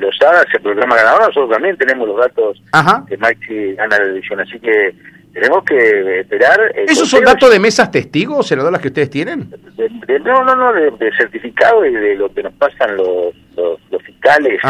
Lozada 0.00 0.46
se 0.50 0.60
programa 0.60 0.96
ganador, 0.96 1.26
nosotros 1.26 1.50
también 1.50 1.76
tenemos 1.76 2.08
los 2.08 2.16
datos 2.16 2.56
Ajá. 2.72 3.04
que 3.06 3.18
Maxi 3.18 3.74
gana 3.74 3.98
la 3.98 4.04
elección, 4.04 4.40
así 4.40 4.58
que 4.58 4.94
tenemos 5.32 5.64
que 5.64 6.20
esperar. 6.20 6.72
¿Esos 6.74 7.08
son 7.08 7.24
datos 7.24 7.50
de 7.50 7.58
mesas 7.58 7.90
testigos, 7.90 8.46
senador, 8.46 8.80
que 8.80 8.88
ustedes 8.88 9.10
tienen? 9.10 9.50
no, 10.24 10.44
no, 10.44 10.54
no, 10.54 10.72
de, 10.72 11.10
certificado 11.16 11.84
y 11.86 11.92
de 11.92 12.14
lo 12.16 12.32
que 12.32 12.42
nos 12.42 12.52
pasan 12.54 12.96
los, 12.96 13.34
los, 13.56 14.02
fiscales. 14.02 14.60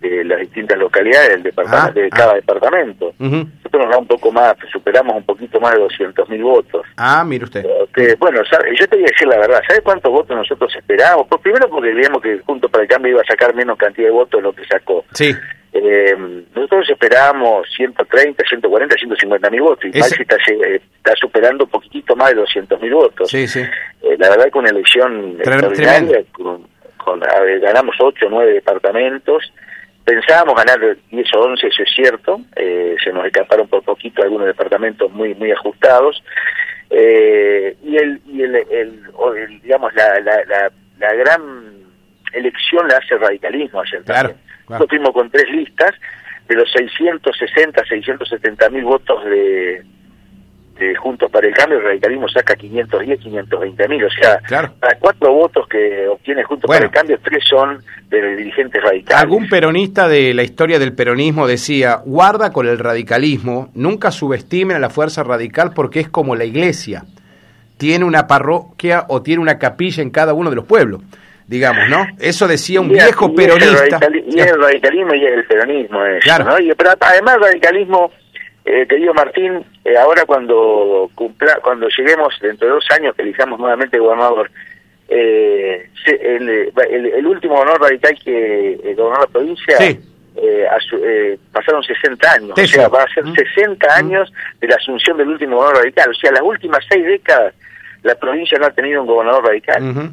de 0.00 0.24
las 0.24 0.40
distintas 0.40 0.76
localidades 0.78 1.28
del 1.30 1.42
departamento, 1.44 1.90
Ah, 1.90 1.92
de 2.02 2.06
ah. 2.10 2.16
cada 2.16 2.34
departamento. 2.34 3.14
Ujú. 3.20 3.46
Nosotros 3.46 3.82
nos 3.84 3.90
da 3.90 3.98
un 3.98 4.06
poco 4.08 4.32
más, 4.32 4.56
superamos 4.72 5.14
un 5.16 5.22
poquito 5.24 5.60
más 5.60 5.74
de 5.74 5.80
200 5.80 6.28
mil 6.28 6.42
votos. 6.42 6.82
Ah, 6.96 7.22
mire 7.24 7.44
usted. 7.44 7.64
Que, 7.94 8.16
bueno, 8.16 8.40
sabe- 8.50 8.74
yo 8.76 8.88
te 8.88 8.96
voy 8.96 9.04
a 9.04 9.08
decir 9.12 9.28
la 9.28 9.38
verdad, 9.38 9.60
¿sabes 9.66 9.82
cuántos 9.82 10.10
votos 10.10 10.36
nosotros 10.36 10.74
esperábamos? 10.76 11.26
Pues 11.28 11.40
primero 11.40 11.70
porque 11.70 11.92
veíamos 11.94 12.20
que 12.20 12.40
Junto 12.44 12.68
para 12.68 12.82
el 12.82 12.88
Cambio 12.88 13.12
iba 13.12 13.20
a 13.22 13.24
sacar 13.24 13.54
menos 13.54 13.78
cantidad 13.78 14.08
de 14.08 14.12
votos 14.12 14.38
de 14.40 14.42
lo 14.42 14.52
que 14.52 14.64
sacó. 14.66 15.04
Sí. 15.12 15.32
Eh, 15.74 16.14
nosotros 16.54 16.88
esperábamos 16.90 17.66
130, 17.74 18.44
140, 18.46 18.94
150 18.96 19.50
mil 19.50 19.62
votos 19.62 19.84
y 19.92 19.98
Maxi 19.98 20.20
está, 20.22 20.36
eh, 20.50 20.80
está 20.96 21.14
superando 21.16 21.64
un 21.64 21.70
poquitito 21.70 22.14
más 22.14 22.28
de 22.30 22.34
200 22.36 22.80
mil 22.80 22.92
votos. 22.92 23.30
Sí, 23.30 23.46
sí. 23.48 23.60
Eh, 23.60 24.16
la 24.18 24.28
verdad 24.28 24.50
que 24.52 24.58
una 24.58 24.68
elección 24.70 25.38
Tremendo. 25.42 25.68
extraordinaria, 25.68 26.24
con, 26.32 26.66
con- 26.98 27.20
ver, 27.20 27.60
ganamos 27.60 27.96
8 27.98 28.26
o 28.26 28.28
9 28.28 28.52
departamentos, 28.52 29.50
pensábamos 30.04 30.56
ganar 30.56 30.96
10 31.10 31.34
o 31.36 31.40
11, 31.40 31.66
eso 31.66 31.82
es 31.84 31.90
cierto, 31.94 32.40
eh, 32.56 32.94
se 33.02 33.10
nos 33.12 33.24
escaparon 33.24 33.66
por 33.66 33.82
poquito 33.82 34.22
algunos 34.22 34.46
departamentos 34.48 35.10
muy 35.10 35.34
muy 35.36 35.52
ajustados, 35.52 36.22
eh, 36.90 37.76
y 37.82 37.96
el, 37.96 38.20
y 38.26 38.42
el, 38.42 38.54
el- 38.56 39.02
el, 39.38 39.60
digamos, 39.62 39.94
la, 39.94 40.20
la, 40.20 40.44
la, 40.44 40.70
la 40.98 41.14
gran 41.14 41.40
elección 42.34 42.86
la 42.88 42.98
hace 42.98 43.14
el 43.14 43.20
radicalismo 43.20 43.80
ayer 43.80 44.02
Claro, 44.04 44.28
también. 44.30 44.51
Claro. 44.72 44.84
Nosotros 44.84 44.88
fuimos 44.90 45.12
con 45.12 45.30
tres 45.30 45.50
listas, 45.50 45.90
de 46.48 46.54
los 46.56 46.70
660, 46.72 47.84
670 47.84 48.68
mil 48.70 48.84
votos 48.84 49.24
de, 49.24 49.82
de 50.78 50.94
Juntos 50.96 51.30
para 51.30 51.46
el 51.46 51.54
Cambio, 51.54 51.78
el 51.78 51.84
radicalismo 51.84 52.28
saca 52.28 52.56
510, 52.56 53.20
520 53.20 53.88
mil. 53.88 54.04
O 54.04 54.10
sea, 54.10 54.38
Claro. 54.46 54.72
para 54.80 54.98
cuatro 54.98 55.32
votos 55.32 55.68
que 55.68 56.08
obtiene 56.08 56.42
Juntos 56.42 56.66
Bueno. 56.66 56.80
para 56.80 56.86
el 56.86 56.92
Cambio, 56.92 57.18
tres 57.22 57.44
son 57.48 57.78
de 58.08 58.36
dirigentes 58.36 58.82
radicales. 58.82 59.22
Algún 59.22 59.48
peronista 59.48 60.08
de 60.08 60.34
la 60.34 60.42
historia 60.42 60.78
del 60.78 60.94
peronismo 60.94 61.46
decía, 61.46 62.00
guarda 62.04 62.52
con 62.52 62.66
el 62.66 62.78
radicalismo, 62.78 63.70
nunca 63.74 64.10
subestimen 64.10 64.76
a 64.76 64.80
la 64.80 64.90
fuerza 64.90 65.22
radical 65.22 65.72
porque 65.74 66.00
es 66.00 66.08
como 66.08 66.34
la 66.34 66.44
iglesia. 66.44 67.04
Tiene 67.78 68.04
una 68.04 68.26
parroquia 68.26 69.04
o 69.08 69.22
tiene 69.22 69.40
una 69.42 69.58
capilla 69.58 70.02
en 70.02 70.10
cada 70.10 70.34
uno 70.34 70.50
de 70.50 70.56
los 70.56 70.66
pueblos, 70.66 71.02
digamos, 71.46 71.88
¿no? 71.88 72.06
Eso 72.18 72.46
decía 72.48 72.80
un 72.80 72.90
Y 72.90 72.94
viejo 72.94 73.26
y 73.26 73.28
el 73.30 73.34
peronista. 73.34 73.98
radicali- 74.00 74.24
Y 74.26 74.40
el 74.40 74.60
radicalismo 74.62 75.14
y 75.14 75.24
el 75.26 75.44
peronismo. 75.44 76.04
Eso, 76.04 76.20
Claro. 76.22 76.44
¿no? 76.44 76.58
Y- 76.58 76.72
pero 76.74 76.90
además 77.00 77.34
el 77.36 77.42
radicalismo, 77.42 78.10
eh, 78.64 78.86
querido 78.88 79.12
Martín, 79.14 79.64
eh, 79.84 79.96
ahora 79.96 80.24
cuando 80.24 81.10
cumpla, 81.14 81.58
cuando 81.62 81.88
lleguemos 81.88 82.34
dentro 82.40 82.68
de 82.68 82.74
dos 82.74 82.86
años 82.90 83.14
que 83.16 83.22
elijamos 83.22 83.58
nuevamente 83.58 83.98
gobernador, 83.98 84.50
eh, 85.08 85.88
el, 86.06 86.48
el- 86.48 87.06
el 87.06 87.26
último 87.26 87.54
gobernador 87.54 87.82
radical 87.82 88.18
que 88.24 88.72
eh, 88.72 88.94
gobernó 88.96 89.20
la 89.20 89.26
provincia, 89.26 89.76
Sí. 89.78 89.98
eh, 90.36 90.66
eh, 91.04 91.38
pasaron 91.52 91.82
60 91.82 92.32
años, 92.32 92.52
o 92.58 92.66
sea, 92.66 92.88
va 92.88 93.02
a 93.02 93.12
ser 93.12 93.24
Mm. 93.24 93.34
60 93.34 93.94
años 93.96 94.32
de 94.60 94.68
la 94.68 94.76
asunción 94.76 95.18
del 95.18 95.28
último 95.28 95.56
gobernador 95.56 95.82
radical, 95.84 96.10
o 96.10 96.14
sea, 96.14 96.32
las 96.32 96.42
últimas 96.42 96.82
seis 96.88 97.04
décadas 97.04 97.54
la 98.02 98.14
provincia 98.16 98.58
no 98.58 98.66
ha 98.66 98.70
tenido 98.70 99.00
un 99.02 99.06
gobernador 99.06 99.44
radical. 99.46 100.10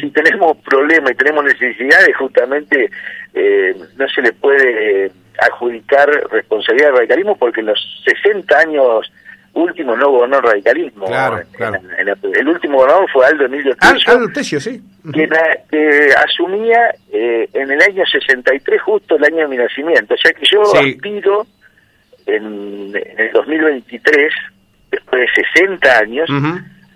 Si 0.00 0.10
tenemos 0.10 0.56
problemas 0.58 1.12
y 1.12 1.14
tenemos 1.14 1.44
necesidades, 1.44 2.16
justamente 2.16 2.90
eh, 3.34 3.74
no 3.96 4.08
se 4.08 4.22
le 4.22 4.32
puede 4.32 5.06
eh, 5.06 5.10
adjudicar 5.40 6.08
responsabilidad 6.30 6.90
al 6.90 6.96
radicalismo 6.96 7.36
porque 7.36 7.60
en 7.60 7.66
los 7.66 8.02
60 8.04 8.58
años 8.58 9.12
últimos 9.52 9.98
no 9.98 10.10
gobernó 10.10 10.36
el 10.38 10.42
radicalismo. 10.42 11.06
Claro, 11.06 11.38
En- 11.38 11.46
claro. 11.52 11.76
en- 11.98 12.08
en 12.08 12.36
el 12.36 12.48
último 12.48 12.76
gobernador 12.78 13.10
fue 13.10 13.26
Aldo 13.26 13.44
Emilio 13.46 13.74
Al- 13.80 13.92
Tello, 13.98 14.12
Aldo 14.18 14.28
Tesio, 14.32 14.60
sí. 14.60 14.80
Que, 15.14 15.26
na- 15.26 15.56
que 15.70 16.10
asumía 16.26 16.94
eh, 17.12 17.48
en 17.54 17.70
el 17.70 17.80
año 17.82 18.04
63, 18.06 18.82
justo 18.82 19.16
el 19.16 19.24
año 19.24 19.38
de 19.38 19.48
mi 19.48 19.56
nacimiento. 19.56 20.14
O 20.14 20.18
sea 20.18 20.32
que 20.32 20.44
yo 20.50 20.64
Sí. 20.66 20.78
aspiro 20.94 21.46
en, 22.26 22.92
en 22.94 23.18
el 23.20 23.32
2023, 23.32 24.32
después 24.90 25.22
de 25.22 25.42
60 25.54 25.98
años. 25.98 26.28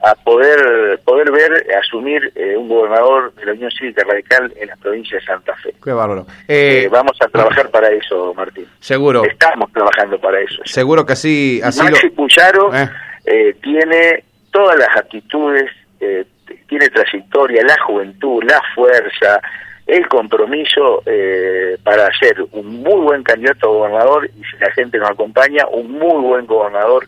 A 0.02 0.14
poder 0.14 0.98
poder 1.04 1.30
ver 1.30 1.66
asumir 1.78 2.32
eh, 2.34 2.56
un 2.56 2.68
gobernador 2.68 3.34
de 3.34 3.44
la 3.46 3.52
Unión 3.52 3.70
Cívica 3.70 4.02
Radical 4.06 4.52
en 4.56 4.68
la 4.68 4.76
provincia 4.76 5.18
de 5.18 5.24
Santa 5.24 5.54
Fe. 5.56 5.74
Qué 5.82 5.92
bárbaro. 5.92 6.26
Eh, 6.48 6.84
Eh, 6.84 6.88
vamos 6.88 7.16
a 7.20 7.28
trabajar 7.28 7.68
para 7.70 7.88
eso, 7.90 8.32
Martín. 8.34 8.66
seguro, 8.80 9.24
Estamos 9.24 9.70
trabajando 9.72 10.18
para 10.18 10.40
eso. 10.40 10.62
seguro 10.64 11.04
que 11.04 11.12
así, 11.12 11.60
así 11.62 11.82
Maxi 11.82 12.08
lo... 12.08 12.14
Puyaro 12.14 12.74
Eh. 12.74 12.88
eh, 13.26 13.54
tiene 13.62 14.24
todas 14.50 14.76
las 14.78 14.88
actitudes, 14.96 15.70
eh, 16.00 16.24
tiene 16.68 16.88
trayectoria, 16.88 17.62
la 17.62 17.76
juventud, 17.86 18.42
la 18.44 18.60
fuerza, 18.74 19.40
el 19.86 20.06
compromiso 20.08 21.02
eh, 21.04 21.76
para 21.84 22.08
ser 22.18 22.36
un 22.52 22.82
muy 22.82 23.00
buen 23.02 23.22
candidato 23.22 23.68
a 23.68 23.72
gobernador 23.72 24.26
y 24.26 24.42
si 24.44 24.56
la 24.58 24.70
gente 24.72 24.98
nos 24.98 25.10
acompaña, 25.10 25.66
un 25.70 25.90
muy 25.92 26.20
buen 26.22 26.46
gobernador 26.46 27.06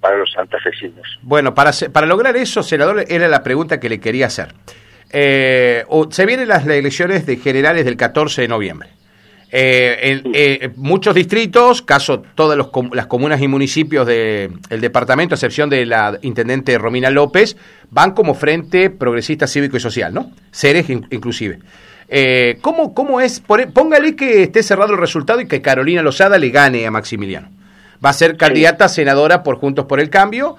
para 0.00 0.16
los 0.16 0.30
santafesinos. 0.32 1.18
Bueno, 1.22 1.54
para, 1.54 1.72
para 1.92 2.06
lograr 2.06 2.36
eso, 2.36 2.62
senador, 2.62 3.04
era 3.08 3.28
la 3.28 3.42
pregunta 3.42 3.80
que 3.80 3.88
le 3.88 4.00
quería 4.00 4.26
hacer. 4.26 4.54
Eh, 5.10 5.84
se 6.10 6.26
vienen 6.26 6.48
las 6.48 6.66
elecciones 6.66 7.26
de 7.26 7.36
generales 7.36 7.84
del 7.84 7.96
14 7.96 8.42
de 8.42 8.48
noviembre. 8.48 8.90
Eh, 9.50 9.98
en- 10.02 10.32
eh, 10.34 10.70
muchos 10.76 11.14
distritos, 11.14 11.80
caso 11.80 12.20
todas 12.34 12.58
los 12.58 12.68
las 12.92 13.06
comunas 13.06 13.40
y 13.40 13.48
municipios 13.48 14.06
del 14.06 14.50
departamento, 14.80 15.34
a 15.34 15.36
excepción 15.36 15.70
de 15.70 15.86
la 15.86 16.18
intendente 16.20 16.76
Romina 16.76 17.08
López, 17.10 17.56
van 17.90 18.12
como 18.12 18.34
Frente 18.34 18.90
Progresista 18.90 19.46
Cívico 19.46 19.78
y 19.78 19.80
Social, 19.80 20.12
¿no? 20.12 20.30
Ceres 20.52 20.90
in- 20.90 21.06
inclusive. 21.10 21.60
¿cómo, 22.60 22.94
¿Cómo 22.94 23.20
es? 23.20 23.40
Póngale 23.40 24.16
que 24.16 24.42
esté 24.42 24.62
cerrado 24.62 24.92
el 24.92 24.98
resultado 24.98 25.40
y 25.40 25.48
que 25.48 25.60
Carolina 25.62 26.02
Lozada 26.02 26.36
le 26.38 26.50
gane 26.50 26.86
a 26.86 26.90
Maximiliano. 26.90 27.48
Va 28.04 28.10
a 28.10 28.12
ser 28.12 28.36
candidata 28.36 28.88
senadora 28.88 29.42
por 29.42 29.56
Juntos 29.56 29.86
por 29.86 30.00
el 30.00 30.10
Cambio 30.10 30.56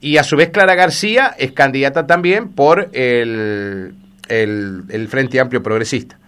y 0.00 0.16
a 0.18 0.24
su 0.24 0.36
vez 0.36 0.50
Clara 0.50 0.74
García 0.74 1.34
es 1.38 1.52
candidata 1.52 2.06
también 2.06 2.52
por 2.52 2.88
el, 2.92 3.94
el, 4.28 4.82
el 4.90 5.08
Frente 5.08 5.40
Amplio 5.40 5.62
Progresista. 5.62 6.18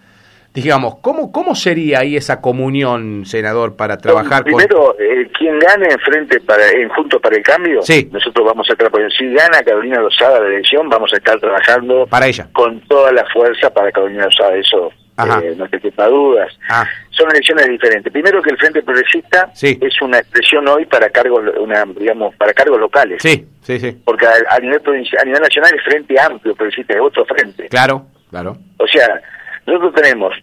Digamos, 0.54 0.98
¿cómo, 1.00 1.32
¿cómo 1.32 1.56
sería 1.56 1.98
ahí 1.98 2.16
esa 2.16 2.40
comunión, 2.40 3.26
senador, 3.26 3.74
para 3.74 3.98
trabajar 3.98 4.44
con... 4.44 4.52
Primero, 4.54 4.94
eh, 5.00 5.28
quien 5.36 5.58
gane 5.58 5.88
en 5.90 5.98
frente 5.98 6.38
para, 6.42 6.68
en 6.70 6.88
Juntos 6.90 7.20
para 7.20 7.36
el 7.36 7.42
Cambio, 7.42 7.82
Sí. 7.82 8.08
nosotros 8.12 8.46
vamos 8.46 8.64
a 8.70 8.72
estar, 8.74 8.88
porque 8.88 9.08
si 9.18 9.26
gana 9.32 9.64
Carolina 9.64 10.00
Lozada 10.00 10.38
la 10.38 10.46
elección, 10.46 10.88
vamos 10.88 11.12
a 11.12 11.16
estar 11.16 11.40
trabajando 11.40 12.06
Para 12.06 12.28
ella. 12.28 12.46
con 12.52 12.80
toda 12.82 13.10
la 13.12 13.24
fuerza 13.32 13.68
para 13.74 13.90
Carolina 13.90 14.26
Lozada, 14.26 14.54
eso. 14.54 14.92
Eh, 15.16 15.54
no 15.56 15.68
te 15.68 15.80
quepa 15.80 16.08
dudas. 16.08 16.52
Ah, 16.68 16.84
Son 17.10 17.30
elecciones 17.30 17.68
diferentes. 17.68 18.12
Primero 18.12 18.42
que 18.42 18.50
el 18.50 18.58
Frente 18.58 18.82
Progresista 18.82 19.50
Sí. 19.54 19.78
es 19.80 20.00
una 20.02 20.18
expresión 20.18 20.66
hoy 20.68 20.86
para 20.86 21.08
cargos, 21.10 21.42
una, 21.60 21.84
digamos, 21.84 22.34
para 22.36 22.52
cargos 22.52 22.80
locales. 22.80 23.22
sí, 23.22 23.46
sí, 23.62 23.78
sí. 23.78 23.96
Porque 24.04 24.26
a, 24.26 24.32
a 24.50 24.58
nivel 24.58 24.80
provincial, 24.80 25.22
a 25.22 25.24
nivel 25.24 25.40
nacional 25.42 25.72
es 25.74 25.82
Frente 25.84 26.18
Amplio 26.20 26.54
Progresista, 26.54 26.94
es 26.94 27.00
otro 27.00 27.24
frente. 27.26 27.68
Claro, 27.68 28.06
claro. 28.30 28.56
O 28.78 28.86
sea, 28.88 29.20
nosotros 29.66 29.94
tenemos 29.94 30.34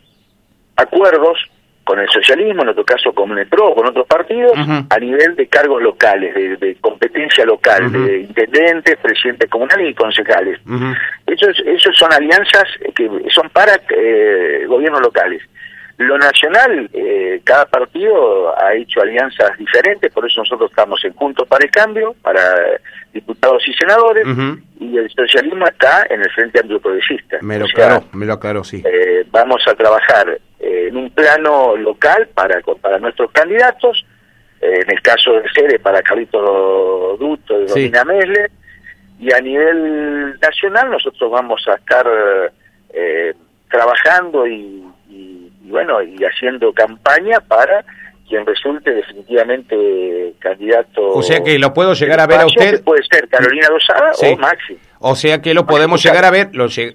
acuerdos 0.75 1.37
con 1.83 1.99
el 1.99 2.07
socialismo, 2.09 2.61
en 2.63 2.69
otro 2.69 2.85
caso 2.85 3.11
con 3.13 3.37
el 3.37 3.47
PRO, 3.47 3.73
con 3.73 3.87
otros 3.87 4.05
partidos, 4.07 4.53
a 4.89 4.99
nivel 4.99 5.35
de 5.35 5.47
cargos 5.47 5.81
locales, 5.81 6.33
de, 6.35 6.55
de 6.57 6.75
competencia 6.75 7.43
local, 7.45 7.91
de 7.91 8.19
intendentes, 8.21 8.97
presidentes 8.97 9.49
comunales 9.49 9.89
y 9.89 9.93
concejales. 9.93 10.59
Ujú. 10.65 10.93
Esos, 11.27 11.59
esos 11.65 11.97
son 11.97 12.13
alianzas 12.13 12.65
que 12.95 13.09
son 13.29 13.49
para 13.49 13.73
eh, 13.89 14.65
gobiernos 14.67 15.01
locales. 15.01 15.41
Lo 15.97 16.17
nacional, 16.17 16.89
eh, 16.93 17.41
cada 17.43 17.65
partido 17.65 18.57
ha 18.59 18.73
hecho 18.73 19.01
alianzas 19.01 19.55
diferentes, 19.57 20.11
por 20.11 20.25
eso 20.25 20.41
nosotros 20.41 20.71
estamos 20.71 21.03
en 21.05 21.13
Juntos 21.13 21.47
para 21.47 21.63
el 21.63 21.69
Cambio, 21.71 22.15
para 22.23 22.41
diputados 23.13 23.67
y 23.67 23.73
senadores, 23.73 24.25
y 24.79 24.97
el 24.97 25.09
socialismo 25.11 25.65
está 25.67 26.07
en 26.09 26.21
el 26.21 26.29
Frente 26.31 26.59
Amplio 26.59 26.79
Progresista. 26.79 27.37
Me 27.41 27.59
lo 27.59 27.65
O 27.65 27.67
sea, 27.67 27.85
aclaró, 27.85 28.05
me 28.13 28.25
lo 28.25 28.33
aclaró, 28.33 28.63
sí. 28.63 28.81
eh, 28.83 29.25
vamos 29.29 29.61
a 29.67 29.75
trabajar 29.75 30.39
en 30.91 30.97
un 30.97 31.09
plano 31.11 31.75
local 31.77 32.27
para, 32.33 32.59
para 32.81 32.99
nuestros 32.99 33.31
candidatos, 33.31 34.05
eh, 34.61 34.81
en 34.85 34.91
el 34.91 35.01
caso 35.01 35.31
de 35.33 35.43
Cere 35.55 35.79
para 35.79 36.01
Carlito 36.01 37.17
Duto 37.17 37.61
y 37.61 37.67
Sí. 37.69 37.73
Romina 37.91 38.03
Mesle, 38.03 38.47
y 39.19 39.33
a 39.33 39.39
nivel 39.39 40.37
nacional 40.39 40.91
nosotros 40.91 41.31
vamos 41.31 41.65
a 41.67 41.75
estar 41.75 42.05
eh, 42.93 43.33
trabajando 43.69 44.45
y, 44.45 44.83
y- 45.09 45.51
y 45.63 45.69
bueno, 45.69 46.01
y 46.01 46.17
haciendo 46.25 46.73
campaña 46.73 47.39
para 47.39 47.85
quien 48.27 48.45
resulte 48.45 48.91
definitivamente 48.91 50.33
candidato. 50.39 51.07
O 51.09 51.21
sea 51.21 51.41
que 51.43 51.57
lo 51.59 51.73
puedo 51.73 51.93
llegar 51.93 52.19
a 52.19 52.27
ver 52.27 52.41
a 52.41 52.45
usted- 52.47 52.71
que 52.77 52.83
Puede 52.83 53.03
ser 53.09 53.27
Carolina 53.29 53.67
Lozada 53.69 54.13
Sí. 54.13 54.27
o 54.33 54.37
Maxi. 54.37 54.77
O 55.03 55.15
sea 55.15 55.41
que 55.41 55.55
lo 55.55 55.65
podemos 55.65 56.03
llegar 56.03 56.25
a 56.25 56.29
ver, 56.29 56.49
lo, 56.53 56.69
si 56.69 56.93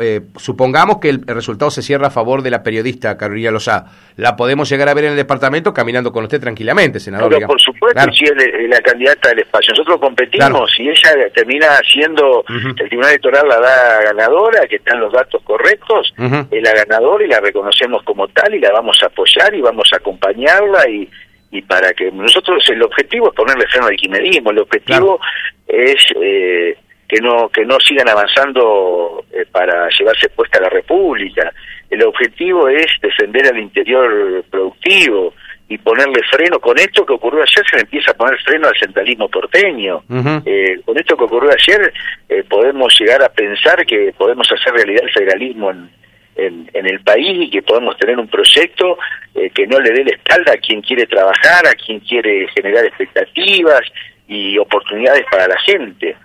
eh, 0.00 0.20
supongamos 0.36 0.98
que 0.98 1.08
el, 1.08 1.24
resultado 1.24 1.70
se 1.70 1.80
cierra 1.80 2.08
a 2.08 2.10
favor 2.10 2.42
de 2.42 2.50
la 2.50 2.64
periodista 2.64 3.16
Carolina 3.16 3.52
Lozá, 3.52 3.84
la 4.16 4.34
podemos 4.34 4.68
llegar 4.68 4.88
a 4.88 4.94
ver 4.94 5.04
en 5.04 5.10
el 5.12 5.16
departamento 5.16 5.72
caminando 5.72 6.10
con 6.10 6.24
usted 6.24 6.40
tranquilamente, 6.40 6.98
senador. 6.98 7.32
Pero 7.32 7.46
por 7.46 7.60
supuesto, 7.60 8.00
si 8.12 8.24
es 8.24 8.32
la 8.68 8.80
candidata 8.80 9.28
del 9.28 9.38
espacio. 9.40 9.72
Nosotros 9.72 10.00
competimos 10.00 10.74
y 10.80 10.88
ella 10.88 11.30
termina 11.32 11.78
siendo, 11.88 12.44
el 12.48 12.88
Tribunal 12.88 13.10
Electoral 13.10 13.48
la 13.48 13.60
da 13.60 14.02
ganadora, 14.02 14.66
que 14.66 14.76
están 14.76 14.98
los 14.98 15.12
datos 15.12 15.40
correctos, 15.44 16.12
es 16.18 16.62
la 16.62 16.72
ganadora 16.72 17.24
y 17.24 17.28
la 17.28 17.38
reconocemos 17.38 18.02
como 18.02 18.26
tal 18.28 18.52
y 18.54 18.58
la 18.58 18.72
vamos 18.72 18.98
a 19.00 19.06
apoyar 19.06 19.54
y 19.54 19.60
vamos 19.60 19.88
a 19.92 19.96
acompañarla 19.96 20.88
y 20.88 21.08
y 21.52 21.60
para 21.60 21.92
que 21.92 22.10
nosotros 22.10 22.64
el 22.70 22.82
objetivo 22.82 23.28
es 23.28 23.34
ponerle 23.34 23.66
freno 23.66 23.86
al 23.86 23.96
quimerismo, 23.96 24.50
el 24.50 24.60
objetivo 24.60 25.20
es 25.68 26.02
eh, 26.18 26.74
que 27.08 27.20
no 27.20 27.48
que 27.48 27.64
no 27.64 27.78
sigan 27.80 28.08
avanzando 28.08 29.24
eh, 29.32 29.44
para 29.50 29.88
llevarse 29.88 30.28
puesta 30.30 30.60
la 30.60 30.68
República. 30.68 31.52
El 31.90 32.02
objetivo 32.04 32.68
es 32.68 32.86
defender 33.02 33.46
al 33.46 33.58
interior 33.58 34.44
productivo 34.50 35.34
y 35.68 35.78
ponerle 35.78 36.22
freno. 36.30 36.58
Con 36.60 36.78
esto 36.78 37.06
que 37.06 37.14
ocurrió 37.14 37.42
ayer 37.42 37.64
se 37.68 37.76
le 37.76 37.82
empieza 37.82 38.10
a 38.10 38.14
poner 38.14 38.38
freno 38.40 38.68
al 38.68 38.78
centralismo 38.78 39.28
porteño. 39.28 40.02
eh, 40.44 40.80
con 40.84 40.98
esto 40.98 41.16
que 41.16 41.24
ocurrió 41.24 41.50
ayer 41.50 41.92
eh, 42.28 42.44
podemos 42.48 42.94
llegar 42.98 43.22
a 43.22 43.30
pensar 43.30 43.84
que 43.86 44.12
podemos 44.16 44.50
hacer 44.52 44.72
realidad 44.74 45.04
el 45.04 45.12
federalismo 45.12 45.70
en, 45.70 45.90
en, 46.36 46.70
en 46.74 46.86
el 46.86 47.00
país 47.00 47.46
y 47.46 47.50
que 47.50 47.62
podemos 47.62 47.96
tener 47.96 48.18
un 48.18 48.28
proyecto 48.28 48.98
eh, 49.34 49.50
que 49.50 49.66
no 49.66 49.80
le 49.80 49.90
dé 49.90 50.04
la 50.04 50.10
espalda 50.12 50.52
a 50.52 50.58
quien 50.58 50.82
quiere 50.82 51.06
trabajar, 51.06 51.66
a 51.66 51.74
quien 51.74 52.00
quiere 52.00 52.48
generar 52.48 52.84
expectativas 52.84 53.80
y 54.28 54.58
oportunidades 54.58 55.24
para 55.30 55.48
la 55.48 55.58
gente. 55.60 56.16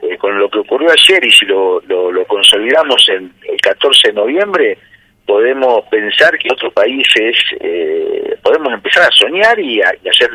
Eh, 0.00 0.16
con 0.16 0.38
lo 0.38 0.48
que 0.48 0.60
ocurrió 0.60 0.90
ayer 0.92 1.24
y 1.26 1.30
si 1.32 1.44
lo, 1.44 1.80
lo, 1.80 2.24
consolidamos 2.26 3.08
en 3.08 3.32
el 3.48 3.60
14 3.60 4.08
de 4.08 4.14
noviembre, 4.14 4.78
podemos 5.26 5.84
pensar 5.90 6.38
que 6.38 6.48
otros 6.52 6.72
países, 6.72 7.36
eh, 7.58 8.36
podemos 8.40 8.72
empezar 8.72 9.02
a 9.04 9.10
soñar 9.10 9.58
y 9.58 9.82
a, 9.82 9.88
hacer 9.88 10.30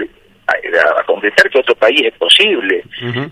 a, 0.48 1.03
concretar 1.05 1.50
que 1.50 1.60
otro 1.60 1.75
país 1.75 2.01
es 2.03 2.13
posible, 2.15 2.84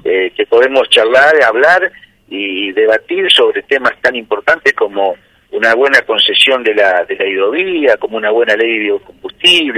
eh, 0.06 0.32
que 0.36 0.46
podemos 0.46 0.90
charlar, 0.90 1.34
hablar 1.44 1.92
y 2.30 2.72
debatir 2.72 3.30
sobre 3.30 3.64
temas 3.64 4.00
tan 4.02 4.16
importantes 4.16 4.72
como 4.74 5.18
una 5.52 5.76
buena 5.76 6.02
concesión 6.04 6.64
de 6.64 6.74
la, 6.74 7.04
de 7.04 7.18
la 7.18 7.28
hidrovía, 7.28 7.98
como 7.98 8.16
una 8.16 8.32
buena 8.32 8.56
ley 8.56 8.80
de 8.80 8.94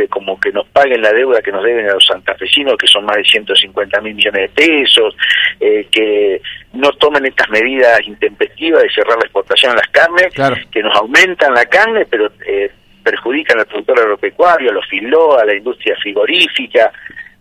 como 0.09 0.39
que 0.39 0.51
nos 0.51 0.67
paguen 0.67 1.01
la 1.01 1.11
deuda 1.11 1.41
que 1.41 1.51
nos 1.51 1.63
deben 1.63 1.89
a 1.89 1.93
los 1.93 2.05
santafesinos, 2.05 2.75
que 2.77 2.87
son 2.87 3.05
más 3.05 3.17
de 3.17 3.23
150 3.23 4.01
mil 4.01 4.15
millones 4.15 4.41
de 4.41 4.49
pesos, 4.49 5.15
eh, 5.59 5.87
que 5.91 6.41
no 6.73 6.91
tomen 6.93 7.25
estas 7.25 7.49
medidas 7.49 7.99
intempestivas 8.05 8.83
de 8.83 8.89
cerrar 8.89 9.17
la 9.17 9.23
exportación 9.23 9.71
de 9.71 9.77
las 9.77 9.87
carnes, 9.89 10.33
que 10.71 10.81
nos 10.81 10.95
aumentan 10.95 11.53
la 11.53 11.65
carne, 11.65 12.05
pero 12.09 12.31
eh, 12.45 12.71
perjudican 13.03 13.59
al 13.59 13.65
productor 13.65 13.99
agropecuario, 13.99 14.69
a 14.69 14.73
los 14.73 14.87
filó, 14.87 15.37
a 15.37 15.45
la 15.45 15.55
industria 15.55 15.95
frigorífica, 16.01 16.91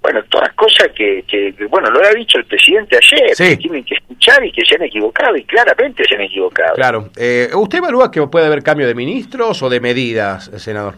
bueno, 0.00 0.20
todas 0.28 0.52
cosas 0.54 0.88
que, 0.96 1.22
que, 1.28 1.54
bueno, 1.70 1.88
lo 1.90 2.04
ha 2.04 2.12
dicho 2.12 2.36
el 2.36 2.44
presidente 2.44 2.96
ayer, 2.96 3.36
que 3.36 3.56
tienen 3.56 3.84
que 3.84 3.94
escuchar 3.94 4.44
y 4.44 4.50
que 4.50 4.64
se 4.64 4.74
han 4.74 4.82
equivocado, 4.82 5.36
y 5.36 5.44
claramente 5.44 6.02
se 6.08 6.16
han 6.16 6.22
equivocado. 6.22 6.74
Claro. 6.74 7.10
Eh, 7.16 7.50
¿Usted 7.54 7.78
evalúa 7.78 8.10
que 8.10 8.20
puede 8.26 8.46
haber 8.46 8.64
cambio 8.64 8.88
de 8.88 8.96
ministros 8.96 9.62
o 9.62 9.70
de 9.70 9.80
medidas, 9.80 10.50
senador? 10.56 10.96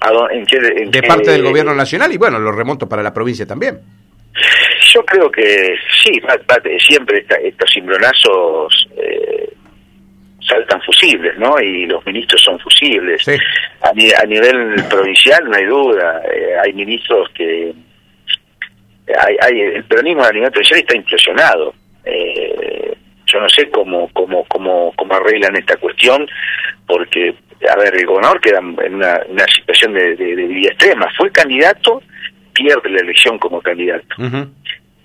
De 0.00 1.02
parte 1.02 1.32
del 1.32 1.42
gobierno 1.42 1.74
nacional 1.74 2.12
y 2.12 2.16
bueno, 2.16 2.38
lo 2.38 2.52
remonto 2.52 2.88
para 2.88 3.02
la 3.02 3.12
provincia 3.12 3.46
también. 3.46 3.78
Yo 4.94 5.04
creo 5.04 5.30
que 5.30 5.74
sí, 6.02 6.20
siempre 6.86 7.26
estos 7.42 7.70
cimbronazos 7.72 8.88
eh, 8.96 9.52
saltan 10.40 10.80
fusibles, 10.82 11.36
¿no? 11.38 11.60
Y 11.60 11.86
los 11.86 12.04
ministros 12.06 12.40
son 12.42 12.58
fusibles. 12.60 13.26
A, 13.82 13.90
a, 13.90 14.26
nivel 14.26 14.76
provincial 14.88 15.44
no 15.44 15.56
hay 15.56 15.64
duda, 15.66 16.22
eh, 16.32 16.54
hay 16.64 16.72
ministros 16.72 17.28
que 17.34 17.74
hay, 19.40 19.60
el 19.60 19.84
peronismo 19.84 20.24
a 20.24 20.32
nivel 20.32 20.50
provincial 20.50 20.80
está 20.80 20.96
impresionado. 20.96 21.74
Eh, 22.04 22.96
yo 23.26 23.40
no 23.40 23.48
sé 23.48 23.68
cómo, 23.70 24.08
cómo, 24.12 24.44
cómo, 24.48 24.92
cómo 24.96 25.14
arreglan 25.14 25.56
esta 25.56 25.76
cuestión, 25.76 26.26
porque, 26.86 27.34
a 27.66 27.76
ver, 27.76 27.94
el 27.94 28.06
gobernador 28.06 28.40
queda 28.40 28.58
en 28.58 28.94
una, 28.94 29.18
situación 29.54 29.92
de, 29.94 30.16
de, 30.16 30.34
vida 30.34 30.70
extrema. 30.70 31.08
Fue 31.16 31.30
candidato, 31.30 32.02
pierde 32.52 32.90
la 32.90 33.00
elección 33.00 33.38
como 33.38 33.60
candidato. 33.60 34.06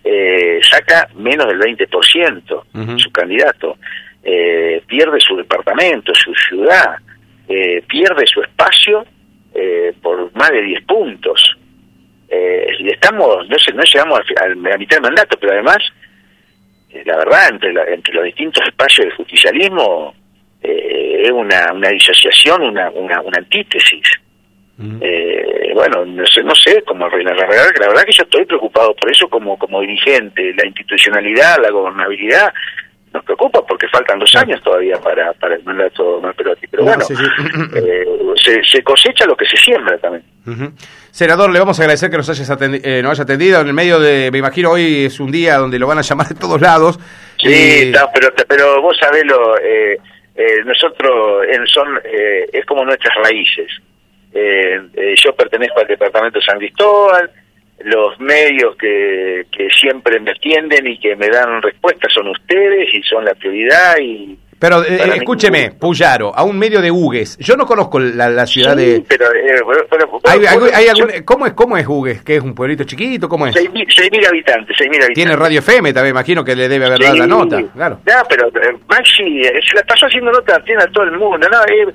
eh, 0.03 0.59
saca 0.69 1.07
menos 1.15 1.47
del 1.47 1.59
20% 1.59 2.99
su 2.99 3.11
candidato. 3.11 3.77
Eh, 4.23 4.81
pierde 4.87 5.19
su 5.19 5.35
departamento, 5.35 6.13
su 6.15 6.33
ciudad, 6.33 6.95
eh, 7.47 7.83
pierde 7.87 8.25
su 8.25 8.41
espacio 8.41 9.05
eh, 9.53 9.93
por 10.01 10.33
más 10.35 10.49
de 10.51 10.61
10 10.61 10.85
puntos 10.85 11.57
eh, 12.35 12.67
y 12.79 12.89
estamos, 12.89 13.47
no, 13.47 13.59
sé, 13.59 13.71
no 13.73 13.83
llegamos 13.83 14.19
a, 14.41 14.47
la 14.47 14.77
mitad 14.77 14.97
del 14.97 15.03
mandato, 15.03 15.37
pero 15.39 15.53
además, 15.53 15.77
eh, 16.89 17.03
la 17.05 17.17
verdad, 17.17 17.49
entre, 17.51 17.93
entre 17.93 18.13
los 18.15 18.23
distintos 18.23 18.65
espacios 18.65 19.05
del 19.05 19.15
justicialismo, 19.17 20.15
eh, 21.23 21.31
una, 21.31 21.71
una 21.73 21.89
disociación, 21.89 22.61
una, 22.63 22.89
una, 22.91 23.21
una 23.21 23.37
antítesis. 23.37 24.03
Mm. 24.77 24.97
Eh, 25.01 25.71
bueno, 25.73 26.05
no 26.05 26.25
sé, 26.25 26.43
no 26.43 26.55
sé 26.55 26.83
cómo 26.85 27.05
arreglar. 27.05 27.35
La 27.35 27.45
verdad, 27.45 27.71
la 27.79 27.87
verdad 27.87 28.03
que 28.03 28.11
yo 28.11 28.23
estoy 28.23 28.45
preocupado 28.45 28.95
por 28.95 29.11
eso 29.11 29.27
como, 29.29 29.57
como 29.57 29.81
dirigente, 29.81 30.53
la 30.55 30.65
institucionalidad, 30.65 31.57
la 31.61 31.69
gobernabilidad, 31.69 32.51
nos 33.13 33.23
preocupa 33.23 33.63
porque 33.65 33.87
faltan 33.89 34.17
dos 34.17 34.33
años 34.35 34.61
todavía 34.63 34.97
para, 34.97 35.33
para 35.33 35.55
el 35.55 35.63
mandato 35.63 36.19
Malperotti. 36.19 36.67
Pero 36.67 36.83
bueno, 36.83 37.05
eh, 37.75 38.05
se, 38.43 38.63
se, 38.63 38.81
cosecha 38.81 39.25
lo 39.25 39.37
que 39.37 39.45
se 39.45 39.55
siembra 39.57 39.97
también. 39.99 40.23
Senador, 41.11 41.51
le 41.51 41.59
vamos 41.59 41.79
a 41.79 41.83
agradecer 41.83 42.09
que 42.09 42.17
nos, 42.17 42.27
hayas 42.27 42.49
eh, 42.59 43.01
nos 43.03 43.11
haya 43.11 43.23
atendido. 43.23 43.61
En 43.61 43.67
el 43.67 43.73
medio 43.73 43.99
de, 43.99 44.31
me 44.31 44.39
imagino 44.39 44.71
hoy 44.71 45.05
es 45.05 45.19
un 45.19 45.31
día 45.31 45.57
donde 45.57 45.77
lo 45.77 45.85
van 45.85 45.99
a 45.99 46.01
llamar 46.01 46.27
de 46.27 46.35
todos 46.35 46.59
lados. 46.59 46.99
Sí, 47.37 47.91
pero, 48.13 48.33
pero 48.47 48.81
vos 48.81 48.97
sabés 48.97 49.23
lo, 49.25 49.55
eh, 50.35 50.43
eh, 50.43 50.63
nosotros 50.65 51.45
son, 51.67 51.99
es 52.03 52.65
como 52.65 52.85
nuestras 52.85 53.15
raíces. 53.23 53.71
yo 55.23 55.35
pertenezco 55.35 55.79
al 55.79 55.87
departamento 55.87 56.39
de 56.39 56.45
San 56.45 56.57
Cristóbal, 56.57 57.29
los 57.83 58.19
medios 58.19 58.75
que, 58.77 59.45
que 59.51 59.69
siempre 59.69 60.19
me 60.19 60.31
atienden 60.31 60.87
y 60.87 60.97
que 60.97 61.15
me 61.15 61.27
dan 61.27 61.61
respuestas 61.61 62.13
son 62.13 62.29
ustedes 62.29 62.93
y 62.93 63.03
son 63.03 63.25
la 63.25 63.33
prioridad 63.33 63.97
y 63.99 64.37
pero 64.63 64.81
eh, 64.81 65.17
escúcheme, 65.17 65.71
Puyaro, 65.71 66.33
a 66.33 66.45
un 66.45 66.57
medio 66.57 66.79
de 66.79 66.89
Hugues. 66.89 67.37
Yo 67.37 67.57
no 67.57 67.65
conozco 67.65 67.99
la, 67.99 68.47
ciudad 68.47 68.77
de. 68.77 69.03
Pero, 69.05 69.25
eh, 69.33 69.59
¿cómo, 71.25 71.47
es, 71.47 71.51
¿Cómo 71.51 71.75
es 71.75 71.85
Hugues? 71.85 72.23
¿Que 72.23 72.37
es 72.37 72.41
un 72.41 72.55
pueblito 72.55 72.85
chiquito? 72.85 73.27
¿Cómo 73.27 73.45
es? 73.45 73.53
6.000 73.53 74.25
habitantes, 74.25 74.77
habitantes. 74.79 75.15
Tiene 75.15 75.35
Radio 75.35 75.59
FM 75.59 75.91
también, 75.91 76.15
imagino 76.15 76.45
que 76.45 76.55
le 76.55 76.69
debe 76.69 76.85
haber 76.85 76.97
dado 76.97 77.15
la 77.17 77.27
nota. 77.27 77.61
Claro. 77.73 77.99
No, 78.05 78.13
pero 78.29 78.47
eh, 78.47 78.77
Maxi 78.87 79.43
se 79.43 79.75
la 79.75 79.83
pasó 79.85 80.05
haciendo 80.05 80.31
nota, 80.31 80.57
tiene 80.63 80.81
a 80.81 80.87
todo 80.87 81.03
el 81.03 81.17
mundo. 81.19 81.45
No, 81.51 81.61
es, 81.65 81.89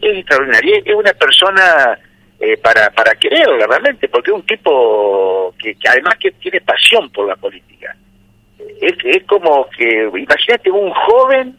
extraordinario. 0.00 0.76
Es 0.84 0.94
una 0.94 1.12
persona 1.14 1.98
eh, 2.38 2.56
para, 2.58 2.88
para 2.90 3.16
quererla 3.16 3.66
realmente, 3.66 4.08
porque 4.08 4.30
es 4.30 4.36
un 4.36 4.46
tipo 4.46 5.56
que, 5.58 5.74
además 5.88 6.14
que 6.20 6.30
tiene 6.30 6.60
pasión 6.60 7.10
por 7.10 7.26
la 7.26 7.34
política. 7.34 7.96
Es, 8.80 8.94
es 9.04 9.24
como 9.24 9.68
que, 9.76 10.10
imagínate 10.14 10.70
un 10.70 10.90
joven 10.90 11.56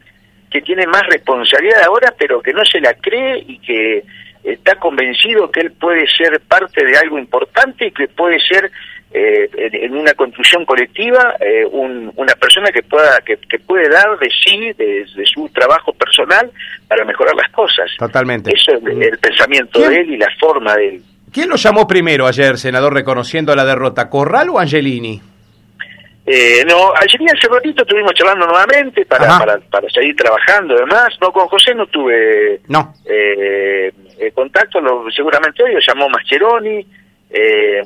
que 0.49 0.61
tiene 0.61 0.85
más 0.85 1.03
responsabilidad 1.07 1.83
ahora, 1.85 2.13
pero 2.17 2.41
que 2.41 2.53
no 2.53 2.63
se 2.65 2.81
la 2.81 2.93
cree 2.93 3.43
y 3.47 3.57
que 3.59 4.03
está 4.43 4.75
convencido 4.75 5.49
que 5.49 5.61
él 5.61 5.71
puede 5.71 6.05
ser 6.07 6.39
parte 6.41 6.85
de 6.85 6.97
algo 6.97 7.17
importante 7.17 7.87
y 7.87 7.91
que 7.91 8.07
puede 8.07 8.39
ser 8.39 8.71
eh, 9.13 9.49
en, 9.53 9.95
una 9.95 10.13
construcción 10.13 10.65
colectiva 10.65 11.35
eh, 11.39 11.65
una 11.65 12.33
persona 12.35 12.69
que 12.71 12.81
pueda 12.81 13.19
que, 13.25 13.37
puede 13.59 13.89
dar 13.89 14.17
de 14.19 14.29
sí 14.29 14.71
de, 14.73 15.05
su 15.25 15.49
trabajo 15.49 15.93
personal 15.93 16.49
para 16.87 17.05
mejorar 17.05 17.35
las 17.35 17.51
cosas. 17.51 17.91
Totalmente. 17.97 18.51
Eso 18.55 18.71
es 18.71 18.83
el, 18.83 19.17
pensamiento 19.19 19.79
de 19.79 19.97
él 19.97 20.13
y 20.13 20.17
la 20.17 20.29
forma 20.39 20.75
de 20.75 20.89
él. 20.89 21.01
¿quién 21.31 21.49
lo 21.49 21.55
llamó 21.55 21.87
primero 21.87 22.25
ayer 22.25 22.57
senador 22.57 22.93
reconociendo 22.93 23.55
la 23.55 23.65
derrota 23.65 24.09
Corral 24.09 24.49
o 24.49 24.59
Angelini 24.59 25.21
eh, 26.33 26.65
no, 26.65 26.93
Angelini 26.95 27.31
hace 27.31 27.47
ratito 27.47 27.81
estuvimos 27.81 28.13
charlando 28.13 28.45
nuevamente 28.47 29.05
para, 29.05 29.39
para, 29.39 29.59
para, 29.59 29.89
seguir 29.89 30.15
trabajando 30.15 30.75
además 30.75 31.09
no 31.19 31.31
con 31.31 31.47
José 31.47 31.73
no 31.75 31.87
tuve 31.87 32.61
no. 32.67 32.93
eh, 33.05 33.91
contacto 34.33 34.79
lo, 34.79 35.09
seguramente 35.11 35.63
hoy 35.63 35.73
lo 35.73 35.79
llamó 35.79 36.09
Mascheroni 36.09 36.85
eh, 37.29 37.81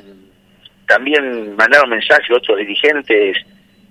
también 0.87 1.55
mandaron 1.55 1.89
mensajes 1.89 2.29
otros 2.31 2.57
dirigentes 2.57 3.37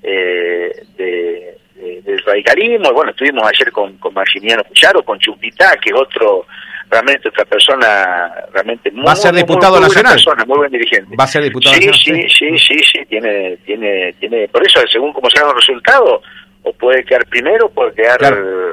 eh, 0.02 0.84
de, 0.96 1.58
del 2.02 2.22
radicalismo. 2.24 2.92
Bueno, 2.92 3.10
estuvimos 3.10 3.44
ayer 3.44 3.72
con, 3.72 3.96
con 3.98 4.14
Maximiliano 4.14 4.64
Pucharo, 4.64 5.02
con 5.02 5.18
Chumpitá, 5.18 5.76
que 5.76 5.90
es 5.90 5.96
otro 5.96 6.46
realmente 6.94 7.28
otra 7.28 7.44
persona 7.44 8.30
realmente 8.52 8.90
muy, 8.92 9.04
va 9.04 9.12
a 9.12 9.16
ser 9.16 9.34
diputado 9.34 9.74
muy, 9.74 9.82
nacional 9.82 10.12
persona, 10.12 10.44
muy 10.44 10.58
buen 10.58 10.70
dirigente 10.70 11.16
va 11.18 11.24
a 11.24 11.26
ser 11.26 11.42
diputado 11.42 11.74
sí, 11.74 11.86
nacional 11.86 12.22
sí 12.30 12.48
sí 12.48 12.58
sí 12.58 12.84
sí 12.92 13.04
tiene 13.08 13.56
tiene 13.64 14.12
tiene 14.20 14.46
por 14.48 14.64
eso 14.64 14.80
según 14.90 15.12
como 15.12 15.28
sean 15.28 15.46
los 15.46 15.56
resultados 15.56 16.22
o 16.62 16.72
puede 16.72 17.04
quedar 17.04 17.26
primero 17.26 17.68
puede 17.70 17.92
quedar 17.94 18.20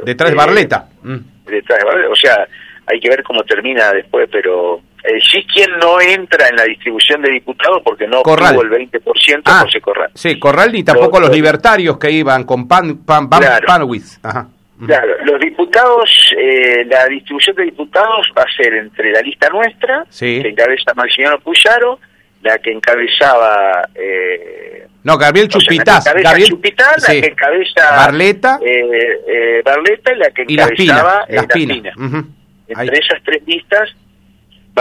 detrás 0.04 0.30
de 0.30 0.36
Barleta 0.36 0.88
mm. 1.02 1.18
detrás 1.48 1.80
de 1.80 1.86
Barleta 1.86 2.10
o 2.12 2.16
sea 2.16 2.48
hay 2.86 3.00
que 3.00 3.10
ver 3.10 3.24
cómo 3.24 3.42
termina 3.44 3.92
después 3.92 4.30
pero 4.32 4.82
eh, 5.04 5.20
sí 5.32 5.44
quien 5.52 5.72
no 5.80 6.00
entra 6.00 6.48
en 6.48 6.58
la 6.58 6.64
distribución 6.66 7.24
de 7.24 7.32
diputados 7.32 7.82
porque 7.84 8.06
no 8.06 8.22
Corral. 8.22 8.56
obtuvo 8.56 8.76
el 8.76 8.88
20% 8.92 9.42
ah, 9.46 9.62
José 9.64 9.82
Corral. 9.82 10.12
Sí, 10.14 10.38
Corral 10.38 10.72
ni 10.72 10.84
tampoco 10.84 11.20
los, 11.20 11.30
los 11.30 11.36
libertarios 11.36 11.98
que 11.98 12.12
iban 12.12 12.44
con 12.44 12.68
Pan, 12.68 12.98
pan, 12.98 13.28
pan 13.28 13.40
claro. 13.40 13.66
Panwitz. 13.66 14.20
Ajá. 14.22 14.48
Claro, 14.86 15.16
los 15.26 15.40
diputados, 15.40 16.34
eh, 16.38 16.86
la 16.86 17.06
distribución 17.06 17.56
de 17.56 17.64
diputados 17.64 18.32
va 18.38 18.44
a 18.44 18.56
ser 18.56 18.74
entre 18.74 19.12
la 19.12 19.22
lista 19.22 19.50
nuestra, 19.50 20.06
sí. 20.10 20.42
que 20.42 20.50
encabeza 20.50 20.94
Maximiliano 20.96 21.40
Puyaro, 21.40 22.00
la 22.42 22.58
que 22.58 22.72
encabezaba... 22.72 23.88
Eh, 23.94 24.88
no, 25.04 25.18
Gabriel 25.18 25.50
sea, 25.52 26.14
la 26.14 26.14
que 26.14 26.24
Gabriel, 26.24 26.50
Chupitaz, 26.50 27.04
sí. 27.04 27.16
la 27.16 27.22
que 27.22 27.28
encabeza... 27.28 27.96
Barleta. 27.96 28.60
Eh, 28.64 29.20
eh, 29.28 29.62
Barleta 29.64 30.14
y 30.14 30.16
la 30.18 30.32
que 30.32 30.46
y 30.48 30.56
las 30.56 30.72
encabezaba... 30.72 31.26
Las 31.30 31.46
Pina. 31.48 31.74
Pina. 31.74 31.92
Uh 31.98 32.02
-huh. 32.02 32.26
Entre 32.68 32.96
Ahí. 32.96 33.00
esas 33.04 33.22
tres 33.24 33.44
listas 33.46 33.90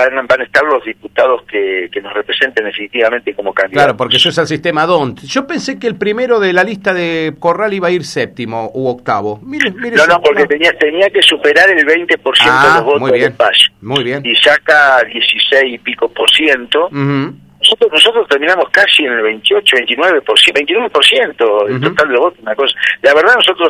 van, 0.08 0.26
van 0.26 0.40
a 0.40 0.44
estar 0.44 0.64
los 0.64 0.84
diputados 0.84 1.42
que, 1.44 1.88
que, 1.92 2.00
nos 2.00 2.12
representen 2.12 2.66
efectivamente 2.66 3.34
como 3.34 3.52
candidatos. 3.52 3.84
Claro, 3.84 3.96
porque 3.96 4.16
eso 4.16 4.28
es 4.28 4.38
el 4.38 4.46
sistema 4.46 4.86
DONT. 4.86 5.20
Yo 5.22 5.46
pensé 5.46 5.78
que 5.78 5.86
el 5.86 5.96
primero 5.96 6.40
de 6.40 6.52
la 6.52 6.64
lista 6.64 6.94
de 6.94 7.34
Corral 7.38 7.74
iba 7.74 7.88
a 7.88 7.90
ir 7.90 8.04
séptimo 8.04 8.70
u 8.74 8.88
octavo. 8.88 9.40
Mire, 9.42 9.70
mire 9.72 9.96
no, 9.96 10.06
no, 10.06 10.20
porque 10.22 10.42
no. 10.42 10.48
Tenía, 10.48 10.72
tenía 10.78 11.10
que 11.10 11.22
superar 11.22 11.70
el 11.70 11.86
20% 11.86 12.18
ah, 12.40 12.66
de 12.68 12.74
los 12.74 12.84
votos 12.84 13.00
muy 13.00 13.12
bien, 13.12 13.22
del 13.24 13.32
PAS. 13.34 13.68
Muy 13.80 14.04
bien. 14.04 14.22
Y 14.24 14.34
saca 14.36 15.02
16 15.04 15.74
y 15.74 15.78
pico 15.78 16.08
por 16.08 16.30
ciento. 16.30 16.86
Uh 16.86 16.94
-huh. 16.94 17.34
Nosotros, 17.60 17.92
nosotros 17.92 18.28
terminamos 18.28 18.70
casi 18.70 19.04
en 19.04 19.12
el 19.12 19.22
28, 19.22 19.76
29 19.76 20.22
por 20.22 20.38
ciento, 20.38 20.58
29 20.58 20.90
por 20.90 21.04
ciento 21.04 21.44
uh 21.44 21.68
-huh. 21.68 21.82
total 21.82 22.08
de 22.08 22.16
votos, 22.16 22.40
una 22.40 22.54
cosa. 22.54 22.74
La 23.02 23.14
verdad 23.14 23.34
nosotros 23.36 23.68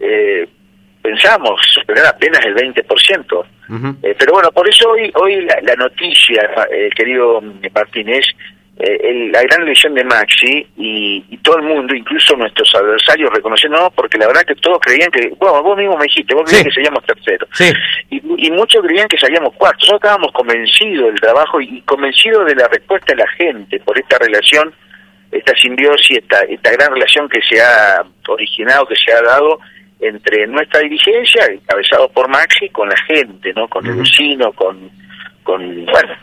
eh, 0.00 0.48
pensamos 1.04 1.60
superar 1.74 2.06
apenas 2.06 2.40
el 2.46 2.54
20%. 2.54 3.44
Uh 3.66 3.72
-huh. 3.72 3.96
eh, 4.02 4.14
pero 4.18 4.32
bueno, 4.32 4.50
por 4.52 4.66
eso 4.66 4.88
hoy 4.90 5.12
hoy 5.14 5.42
la, 5.44 5.58
la 5.62 5.74
noticia, 5.74 6.50
eh, 6.70 6.88
querido 6.96 7.42
Martínez, 7.74 8.24
eh, 8.78 8.98
el, 9.04 9.30
la 9.30 9.42
gran 9.42 9.62
elección 9.62 9.94
de 9.94 10.02
Maxi 10.02 10.66
y, 10.76 11.24
y, 11.28 11.36
todo 11.38 11.58
el 11.58 11.62
mundo, 11.64 11.94
incluso 11.94 12.34
nuestros 12.36 12.74
adversarios, 12.74 13.30
reconociendo, 13.32 13.92
porque 13.94 14.18
la 14.18 14.26
verdad 14.26 14.44
que 14.44 14.56
todos 14.56 14.78
creían 14.80 15.10
que, 15.10 15.28
bueno, 15.38 15.62
vos 15.62 15.76
mismo 15.76 15.96
me 15.96 16.04
dijiste, 16.04 16.34
vos 16.34 16.44
sí. 16.46 16.56
creías 16.56 16.68
que 16.68 16.74
salíamos 16.74 17.04
terceros. 17.04 17.48
Sí. 17.52 17.72
Y, 18.10 18.46
y, 18.46 18.50
muchos 18.50 18.82
creían 18.82 19.06
que 19.06 19.18
salíamos 19.18 19.54
cuartos. 19.54 19.82
Nosotros 19.82 20.00
estábamos 20.02 20.32
convencidos 20.32 21.06
del 21.06 21.20
trabajo 21.20 21.60
y 21.60 21.82
convencidos 21.82 22.46
de 22.46 22.54
la 22.56 22.66
respuesta 22.68 23.14
de 23.14 23.22
la 23.22 23.28
gente 23.32 23.78
por 23.80 23.96
esta 23.98 24.18
relación, 24.18 24.74
esta 25.30 25.54
simbiosis, 25.54 26.18
esta, 26.18 26.40
esta 26.40 26.72
gran 26.72 26.92
relación 26.94 27.28
que 27.28 27.42
se 27.42 27.60
ha 27.60 28.02
originado, 28.26 28.86
que 28.86 28.96
se 28.96 29.12
ha 29.12 29.22
dado 29.22 29.60
entre 30.08 30.46
nuestra 30.46 30.80
dirigencia, 30.80 31.46
encabezado 31.46 32.08
por 32.10 32.28
Maxi, 32.28 32.68
con 32.70 32.88
la 32.88 32.96
gente, 33.06 33.52
¿no? 33.54 33.68
Con 33.68 33.84
uh 33.84 33.88
-huh. 33.88 33.92
el 33.92 33.98
vecino, 34.00 34.52
con, 34.52 34.90
con, 35.42 35.86
bueno, 35.86 36.14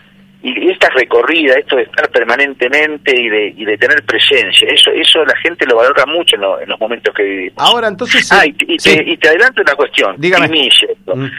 y 0.44 0.72
esta 0.72 0.90
recorrida, 0.90 1.54
esto 1.54 1.76
de 1.76 1.84
estar 1.84 2.10
permanentemente 2.10 3.12
y 3.16 3.30
de, 3.30 3.54
y 3.56 3.64
de 3.64 3.78
tener 3.78 4.04
presencia, 4.04 4.68
eso 4.70 4.90
eso 4.92 5.24
la 5.24 5.36
gente 5.38 5.66
lo 5.68 5.76
valora 5.76 6.06
mucho 6.08 6.36
en, 6.36 6.42
lo, 6.42 6.60
en 6.60 6.70
los 6.70 6.80
momentos 6.80 7.14
que 7.14 7.24
vivimos. 7.24 7.58
Ahora, 7.58 7.88
entonces... 7.88 8.32
Ah, 8.32 8.46
y, 8.46 8.56
y, 8.68 8.80
sí. 8.80 8.98
te, 8.98 9.12
y 9.12 9.18
te 9.18 9.30
adelanto 9.30 9.62
una 9.62 9.76
cuestión. 9.76 10.16
Dígame. 10.18 10.68
Esto. 10.68 11.16
Mm. 11.16 11.30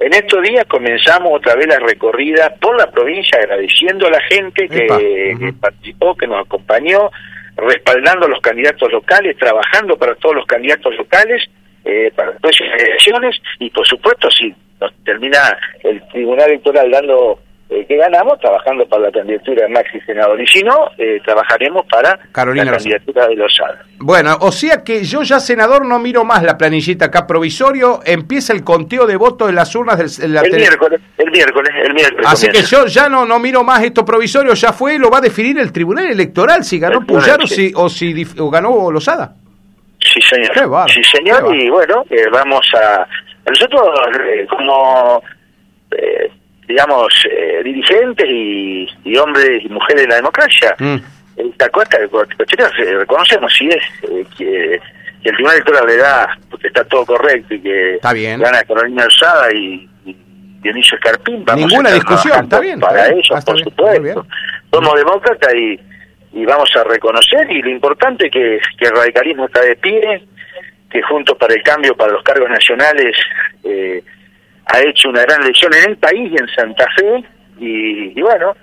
En 0.00 0.12
estos 0.12 0.42
días 0.42 0.64
comenzamos 0.66 1.32
otra 1.34 1.54
vez 1.56 1.66
la 1.68 1.78
recorrida 1.78 2.54
por 2.60 2.76
la 2.76 2.90
provincia 2.90 3.38
agradeciendo 3.38 4.06
a 4.06 4.10
la 4.10 4.20
gente 4.22 4.68
que, 4.68 4.86
uh 4.90 4.94
-huh. 4.94 5.38
que 5.38 5.52
participó, 5.52 6.16
que 6.16 6.26
nos 6.26 6.44
acompañó, 6.46 7.10
respaldando 7.56 8.26
a 8.26 8.28
los 8.28 8.40
candidatos 8.40 8.90
locales, 8.92 9.36
trabajando 9.36 9.96
para 9.96 10.14
todos 10.14 10.36
los 10.36 10.46
candidatos 10.46 10.94
locales, 10.96 11.48
eh, 11.84 12.12
para 12.14 12.32
todas 12.38 12.56
esas 12.60 12.82
elecciones, 12.82 13.36
y 13.58 13.70
por 13.70 13.86
supuesto 13.86 14.30
si 14.30 14.54
nos 14.80 14.92
termina 15.04 15.38
el 15.82 16.06
Tribunal 16.08 16.50
Electoral 16.50 16.90
dando 16.90 17.38
eh, 17.70 17.84
que 17.86 17.98
ganamos 17.98 18.40
trabajando 18.40 18.86
para 18.88 19.02
la 19.02 19.10
candidatura 19.10 19.64
de 19.64 19.68
Maxi 19.68 20.00
Senador 20.00 20.40
y 20.40 20.46
si 20.46 20.62
no, 20.62 20.90
eh, 20.96 21.20
trabajaremos 21.22 21.84
para 21.84 22.18
Carolina 22.32 22.64
la 22.64 22.78
candidatura 22.78 23.26
de 23.26 23.36
Lozada. 23.36 23.84
Bueno, 23.98 24.38
o 24.40 24.50
sea 24.50 24.82
que 24.82 25.04
yo 25.04 25.22
ya 25.22 25.38
senador 25.38 25.84
no 25.84 25.98
miro 25.98 26.24
más 26.24 26.42
la 26.42 26.56
planillita 26.56 27.06
acá 27.06 27.26
provisorio, 27.26 28.00
empieza 28.06 28.54
el 28.54 28.64
conteo 28.64 29.06
de 29.06 29.16
votos 29.16 29.50
en 29.50 29.54
las 29.54 29.74
urnas 29.74 30.18
del 30.18 30.32
la 30.32 30.40
el 30.40 30.56
miércoles, 30.56 30.98
el 31.18 31.30
miércoles, 31.30 31.70
el 31.84 31.92
miércoles. 31.92 32.26
Así 32.26 32.46
comienza. 32.46 32.70
que 32.70 32.76
yo 32.76 32.86
ya 32.86 33.08
no 33.10 33.26
no 33.26 33.38
miro 33.38 33.62
más 33.62 33.84
esto 33.84 34.02
provisorio, 34.02 34.54
ya 34.54 34.72
fue, 34.72 34.98
lo 34.98 35.10
va 35.10 35.18
a 35.18 35.20
definir 35.20 35.58
el 35.58 35.70
Tribunal 35.70 36.06
Electoral 36.06 36.64
si 36.64 36.78
ganó 36.78 37.04
Puyaro 37.04 37.46
sí. 37.46 37.70
o 37.76 37.90
si 37.90 38.14
o, 38.14 38.24
si, 38.24 38.40
o 38.40 38.48
ganó 38.48 38.90
Lozada. 38.90 39.34
Sí, 40.12 40.20
señor. 40.22 40.52
Qué 40.52 40.66
bar, 40.66 40.90
sí, 40.90 41.02
señor, 41.04 41.54
y 41.54 41.68
bueno, 41.68 42.04
eh, 42.10 42.26
vamos 42.30 42.66
a 42.74 43.06
nosotros 43.46 43.82
eh, 44.26 44.46
como 44.48 45.22
eh, 45.90 46.30
digamos, 46.68 47.08
eh, 47.30 47.62
dirigentes 47.64 48.26
y, 48.28 48.86
y, 49.04 49.16
hombres 49.16 49.64
y 49.64 49.68
mujeres 49.70 50.02
de 50.02 50.08
la 50.08 50.16
democracia. 50.16 50.76
Mm. 50.78 50.96
Esta 51.36 51.68
cuesta 51.70 51.98
reconocemos 51.98 53.52
si 53.56 53.68
es 53.68 53.82
eh, 54.02 54.26
que, 54.36 54.80
que, 55.22 55.28
el 55.30 55.34
Tribunal 55.34 55.54
Electoral 55.54 55.86
le 55.86 55.96
da, 55.96 56.38
porque 56.50 56.66
está 56.66 56.84
todo 56.84 57.06
correcto 57.06 57.54
y 57.54 57.60
que 57.60 57.94
está 57.94 58.12
bien. 58.12 58.40
gana 58.40 58.62
Carolina 58.64 59.04
Alzada 59.04 59.52
y, 59.54 59.88
y 60.04 60.16
Dionisio 60.60 60.98
Escarpín. 60.98 61.44
Vamos 61.44 61.70
Ninguna 61.70 61.92
discusión, 61.92 62.44
está 62.44 62.60
bien. 62.60 62.80
Para 62.80 62.98
está 62.98 63.14
bien, 63.14 63.24
ellos, 63.24 63.44
por 63.44 63.54
bien, 63.54 63.64
supuesto. 63.64 64.26
Somos 64.70 64.94
demócratas 64.94 65.54
y, 65.54 65.80
y 66.32 66.44
vamos 66.44 66.70
a 66.76 66.84
reconocer 66.84 67.50
y 67.50 67.62
lo 67.62 67.70
importante 67.70 68.26
es 68.26 68.32
que, 68.32 68.86
el 68.86 68.96
radicalismo 68.96 69.46
está 69.46 69.60
de 69.62 69.76
pie, 69.76 70.22
que 70.90 71.02
Juntos 71.02 71.36
para 71.36 71.54
el 71.54 71.62
Cambio, 71.62 71.94
para 71.96 72.12
los 72.12 72.22
cargos 72.22 72.48
nacionales, 72.48 73.16
eh, 73.64 74.02
ha 74.66 74.80
hecho 74.80 75.08
una 75.08 75.22
gran 75.22 75.42
elección 75.42 75.72
en 75.74 75.90
el 75.90 75.96
país 75.96 76.32
y 76.32 76.36
en 76.36 76.48
Santa 76.48 76.86
Fe 76.96 77.24
y, 77.58 78.18
y 78.18 78.22
bueno 78.22 78.54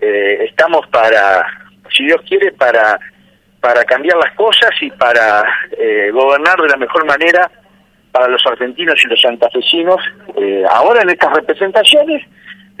eh, 0.00 0.46
estamos 0.48 0.86
para 0.88 1.46
si 1.94 2.04
Dios 2.04 2.20
quiere 2.26 2.52
para 2.52 2.98
para 3.60 3.84
cambiar 3.84 4.16
las 4.16 4.34
cosas 4.34 4.70
y 4.80 4.90
para 4.90 5.44
eh, 5.78 6.10
gobernar 6.12 6.56
de 6.60 6.68
la 6.68 6.76
mejor 6.76 7.04
manera 7.04 7.50
para 8.10 8.28
los 8.28 8.44
argentinos 8.46 8.96
y 9.04 9.08
los 9.08 9.20
santafesinos 9.20 10.00
eh, 10.36 10.64
ahora 10.68 11.02
en 11.02 11.10
estas 11.10 11.32
representaciones 11.34 12.26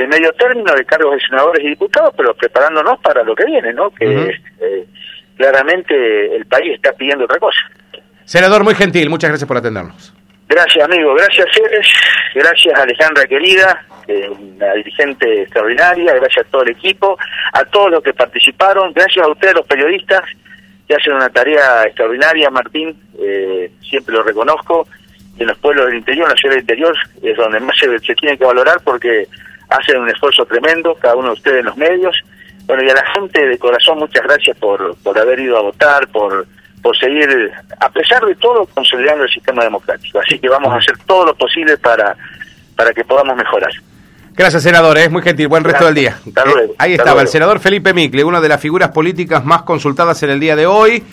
de 0.00 0.06
medio 0.06 0.32
término 0.32 0.74
de 0.74 0.84
cargos 0.86 1.14
de 1.14 1.20
senadores 1.20 1.62
y 1.62 1.68
diputados 1.68 2.14
pero 2.16 2.34
preparándonos 2.34 2.98
para 3.00 3.22
lo 3.22 3.34
que 3.34 3.44
viene 3.44 3.72
no 3.72 3.90
que 3.90 4.06
uh 4.06 4.28
-huh. 4.28 4.86
claramente 5.36 6.34
el 6.36 6.46
país 6.46 6.74
está 6.74 6.92
pidiendo 6.92 7.26
otra 7.26 7.38
cosa 7.38 7.60
senador 8.24 8.64
muy 8.64 8.74
gentil 8.74 9.10
muchas 9.10 9.28
gracias 9.30 9.46
por 9.46 9.58
atendernos 9.58 10.14
Gracias, 10.50 10.84
amigo. 10.84 11.14
Gracias, 11.14 11.46
Eres. 11.64 11.86
Gracias, 12.34 12.76
Alejandra 12.76 13.24
querida, 13.24 13.86
eh, 14.08 14.28
una 14.28 14.72
dirigente 14.72 15.42
extraordinaria. 15.42 16.12
Gracias 16.14 16.44
a 16.44 16.50
todo 16.50 16.62
el 16.64 16.70
equipo, 16.70 17.16
a 17.52 17.64
todos 17.66 17.92
los 17.92 18.02
que 18.02 18.12
participaron. 18.12 18.92
Gracias 18.92 19.24
a 19.24 19.30
ustedes, 19.30 19.54
los 19.54 19.66
periodistas, 19.66 20.22
que 20.88 20.96
hacen 20.96 21.12
una 21.12 21.28
tarea 21.28 21.84
extraordinaria, 21.84 22.50
Martín. 22.50 23.00
Eh, 23.20 23.70
siempre 23.80 24.12
lo 24.12 24.24
reconozco. 24.24 24.88
En 25.38 25.46
los 25.46 25.56
pueblos 25.58 25.86
del 25.86 25.98
interior, 25.98 26.26
en 26.26 26.30
la 26.30 26.36
ciudad 26.36 26.54
del 26.56 26.62
interior, 26.62 26.96
es 27.22 27.36
donde 27.36 27.60
más 27.60 27.78
se, 27.78 27.98
se 28.00 28.14
tiene 28.16 28.36
que 28.36 28.44
valorar 28.44 28.80
porque 28.82 29.28
hacen 29.70 30.00
un 30.00 30.08
esfuerzo 30.08 30.44
tremendo, 30.44 30.94
cada 31.00 31.16
uno 31.16 31.28
de 31.28 31.34
ustedes 31.34 31.60
en 31.60 31.66
los 31.66 31.76
medios. 31.76 32.16
Bueno, 32.66 32.82
y 32.84 32.90
a 32.90 32.94
la 32.94 33.06
gente 33.14 33.46
de 33.46 33.58
corazón, 33.58 33.98
muchas 33.98 34.22
gracias 34.22 34.56
por, 34.58 34.96
por 34.98 35.18
haber 35.18 35.40
ido 35.40 35.56
a 35.56 35.62
votar, 35.62 36.06
por 36.08 36.46
por 36.82 36.96
seguir, 36.96 37.52
a 37.78 37.90
pesar 37.90 38.24
de 38.24 38.34
todo, 38.36 38.66
consolidando 38.66 39.24
el 39.24 39.30
sistema 39.30 39.62
democrático. 39.64 40.18
Así 40.18 40.38
que 40.38 40.48
vamos 40.48 40.72
a 40.72 40.76
hacer 40.76 40.96
todo 41.06 41.26
lo 41.26 41.34
posible 41.34 41.76
para, 41.76 42.16
para 42.74 42.92
que 42.92 43.04
podamos 43.04 43.36
mejorar. 43.36 43.70
Gracias, 44.34 44.62
senador. 44.62 44.96
Es 44.96 45.10
muy 45.10 45.22
gentil. 45.22 45.48
Buen 45.48 45.64
resto 45.64 45.84
Gracias. 45.84 45.94
del 45.94 46.32
día. 46.34 46.40
Hasta 46.40 46.44
luego. 46.44 46.72
Eh, 46.72 46.76
ahí 46.78 46.92
Hasta 46.92 47.02
estaba 47.02 47.10
luego. 47.16 47.20
el 47.20 47.28
senador 47.28 47.60
Felipe 47.60 47.92
Micle, 47.92 48.24
una 48.24 48.40
de 48.40 48.48
las 48.48 48.60
figuras 48.60 48.90
políticas 48.90 49.44
más 49.44 49.62
consultadas 49.62 50.22
en 50.22 50.30
el 50.30 50.40
día 50.40 50.56
de 50.56 50.66
hoy. 50.66 51.04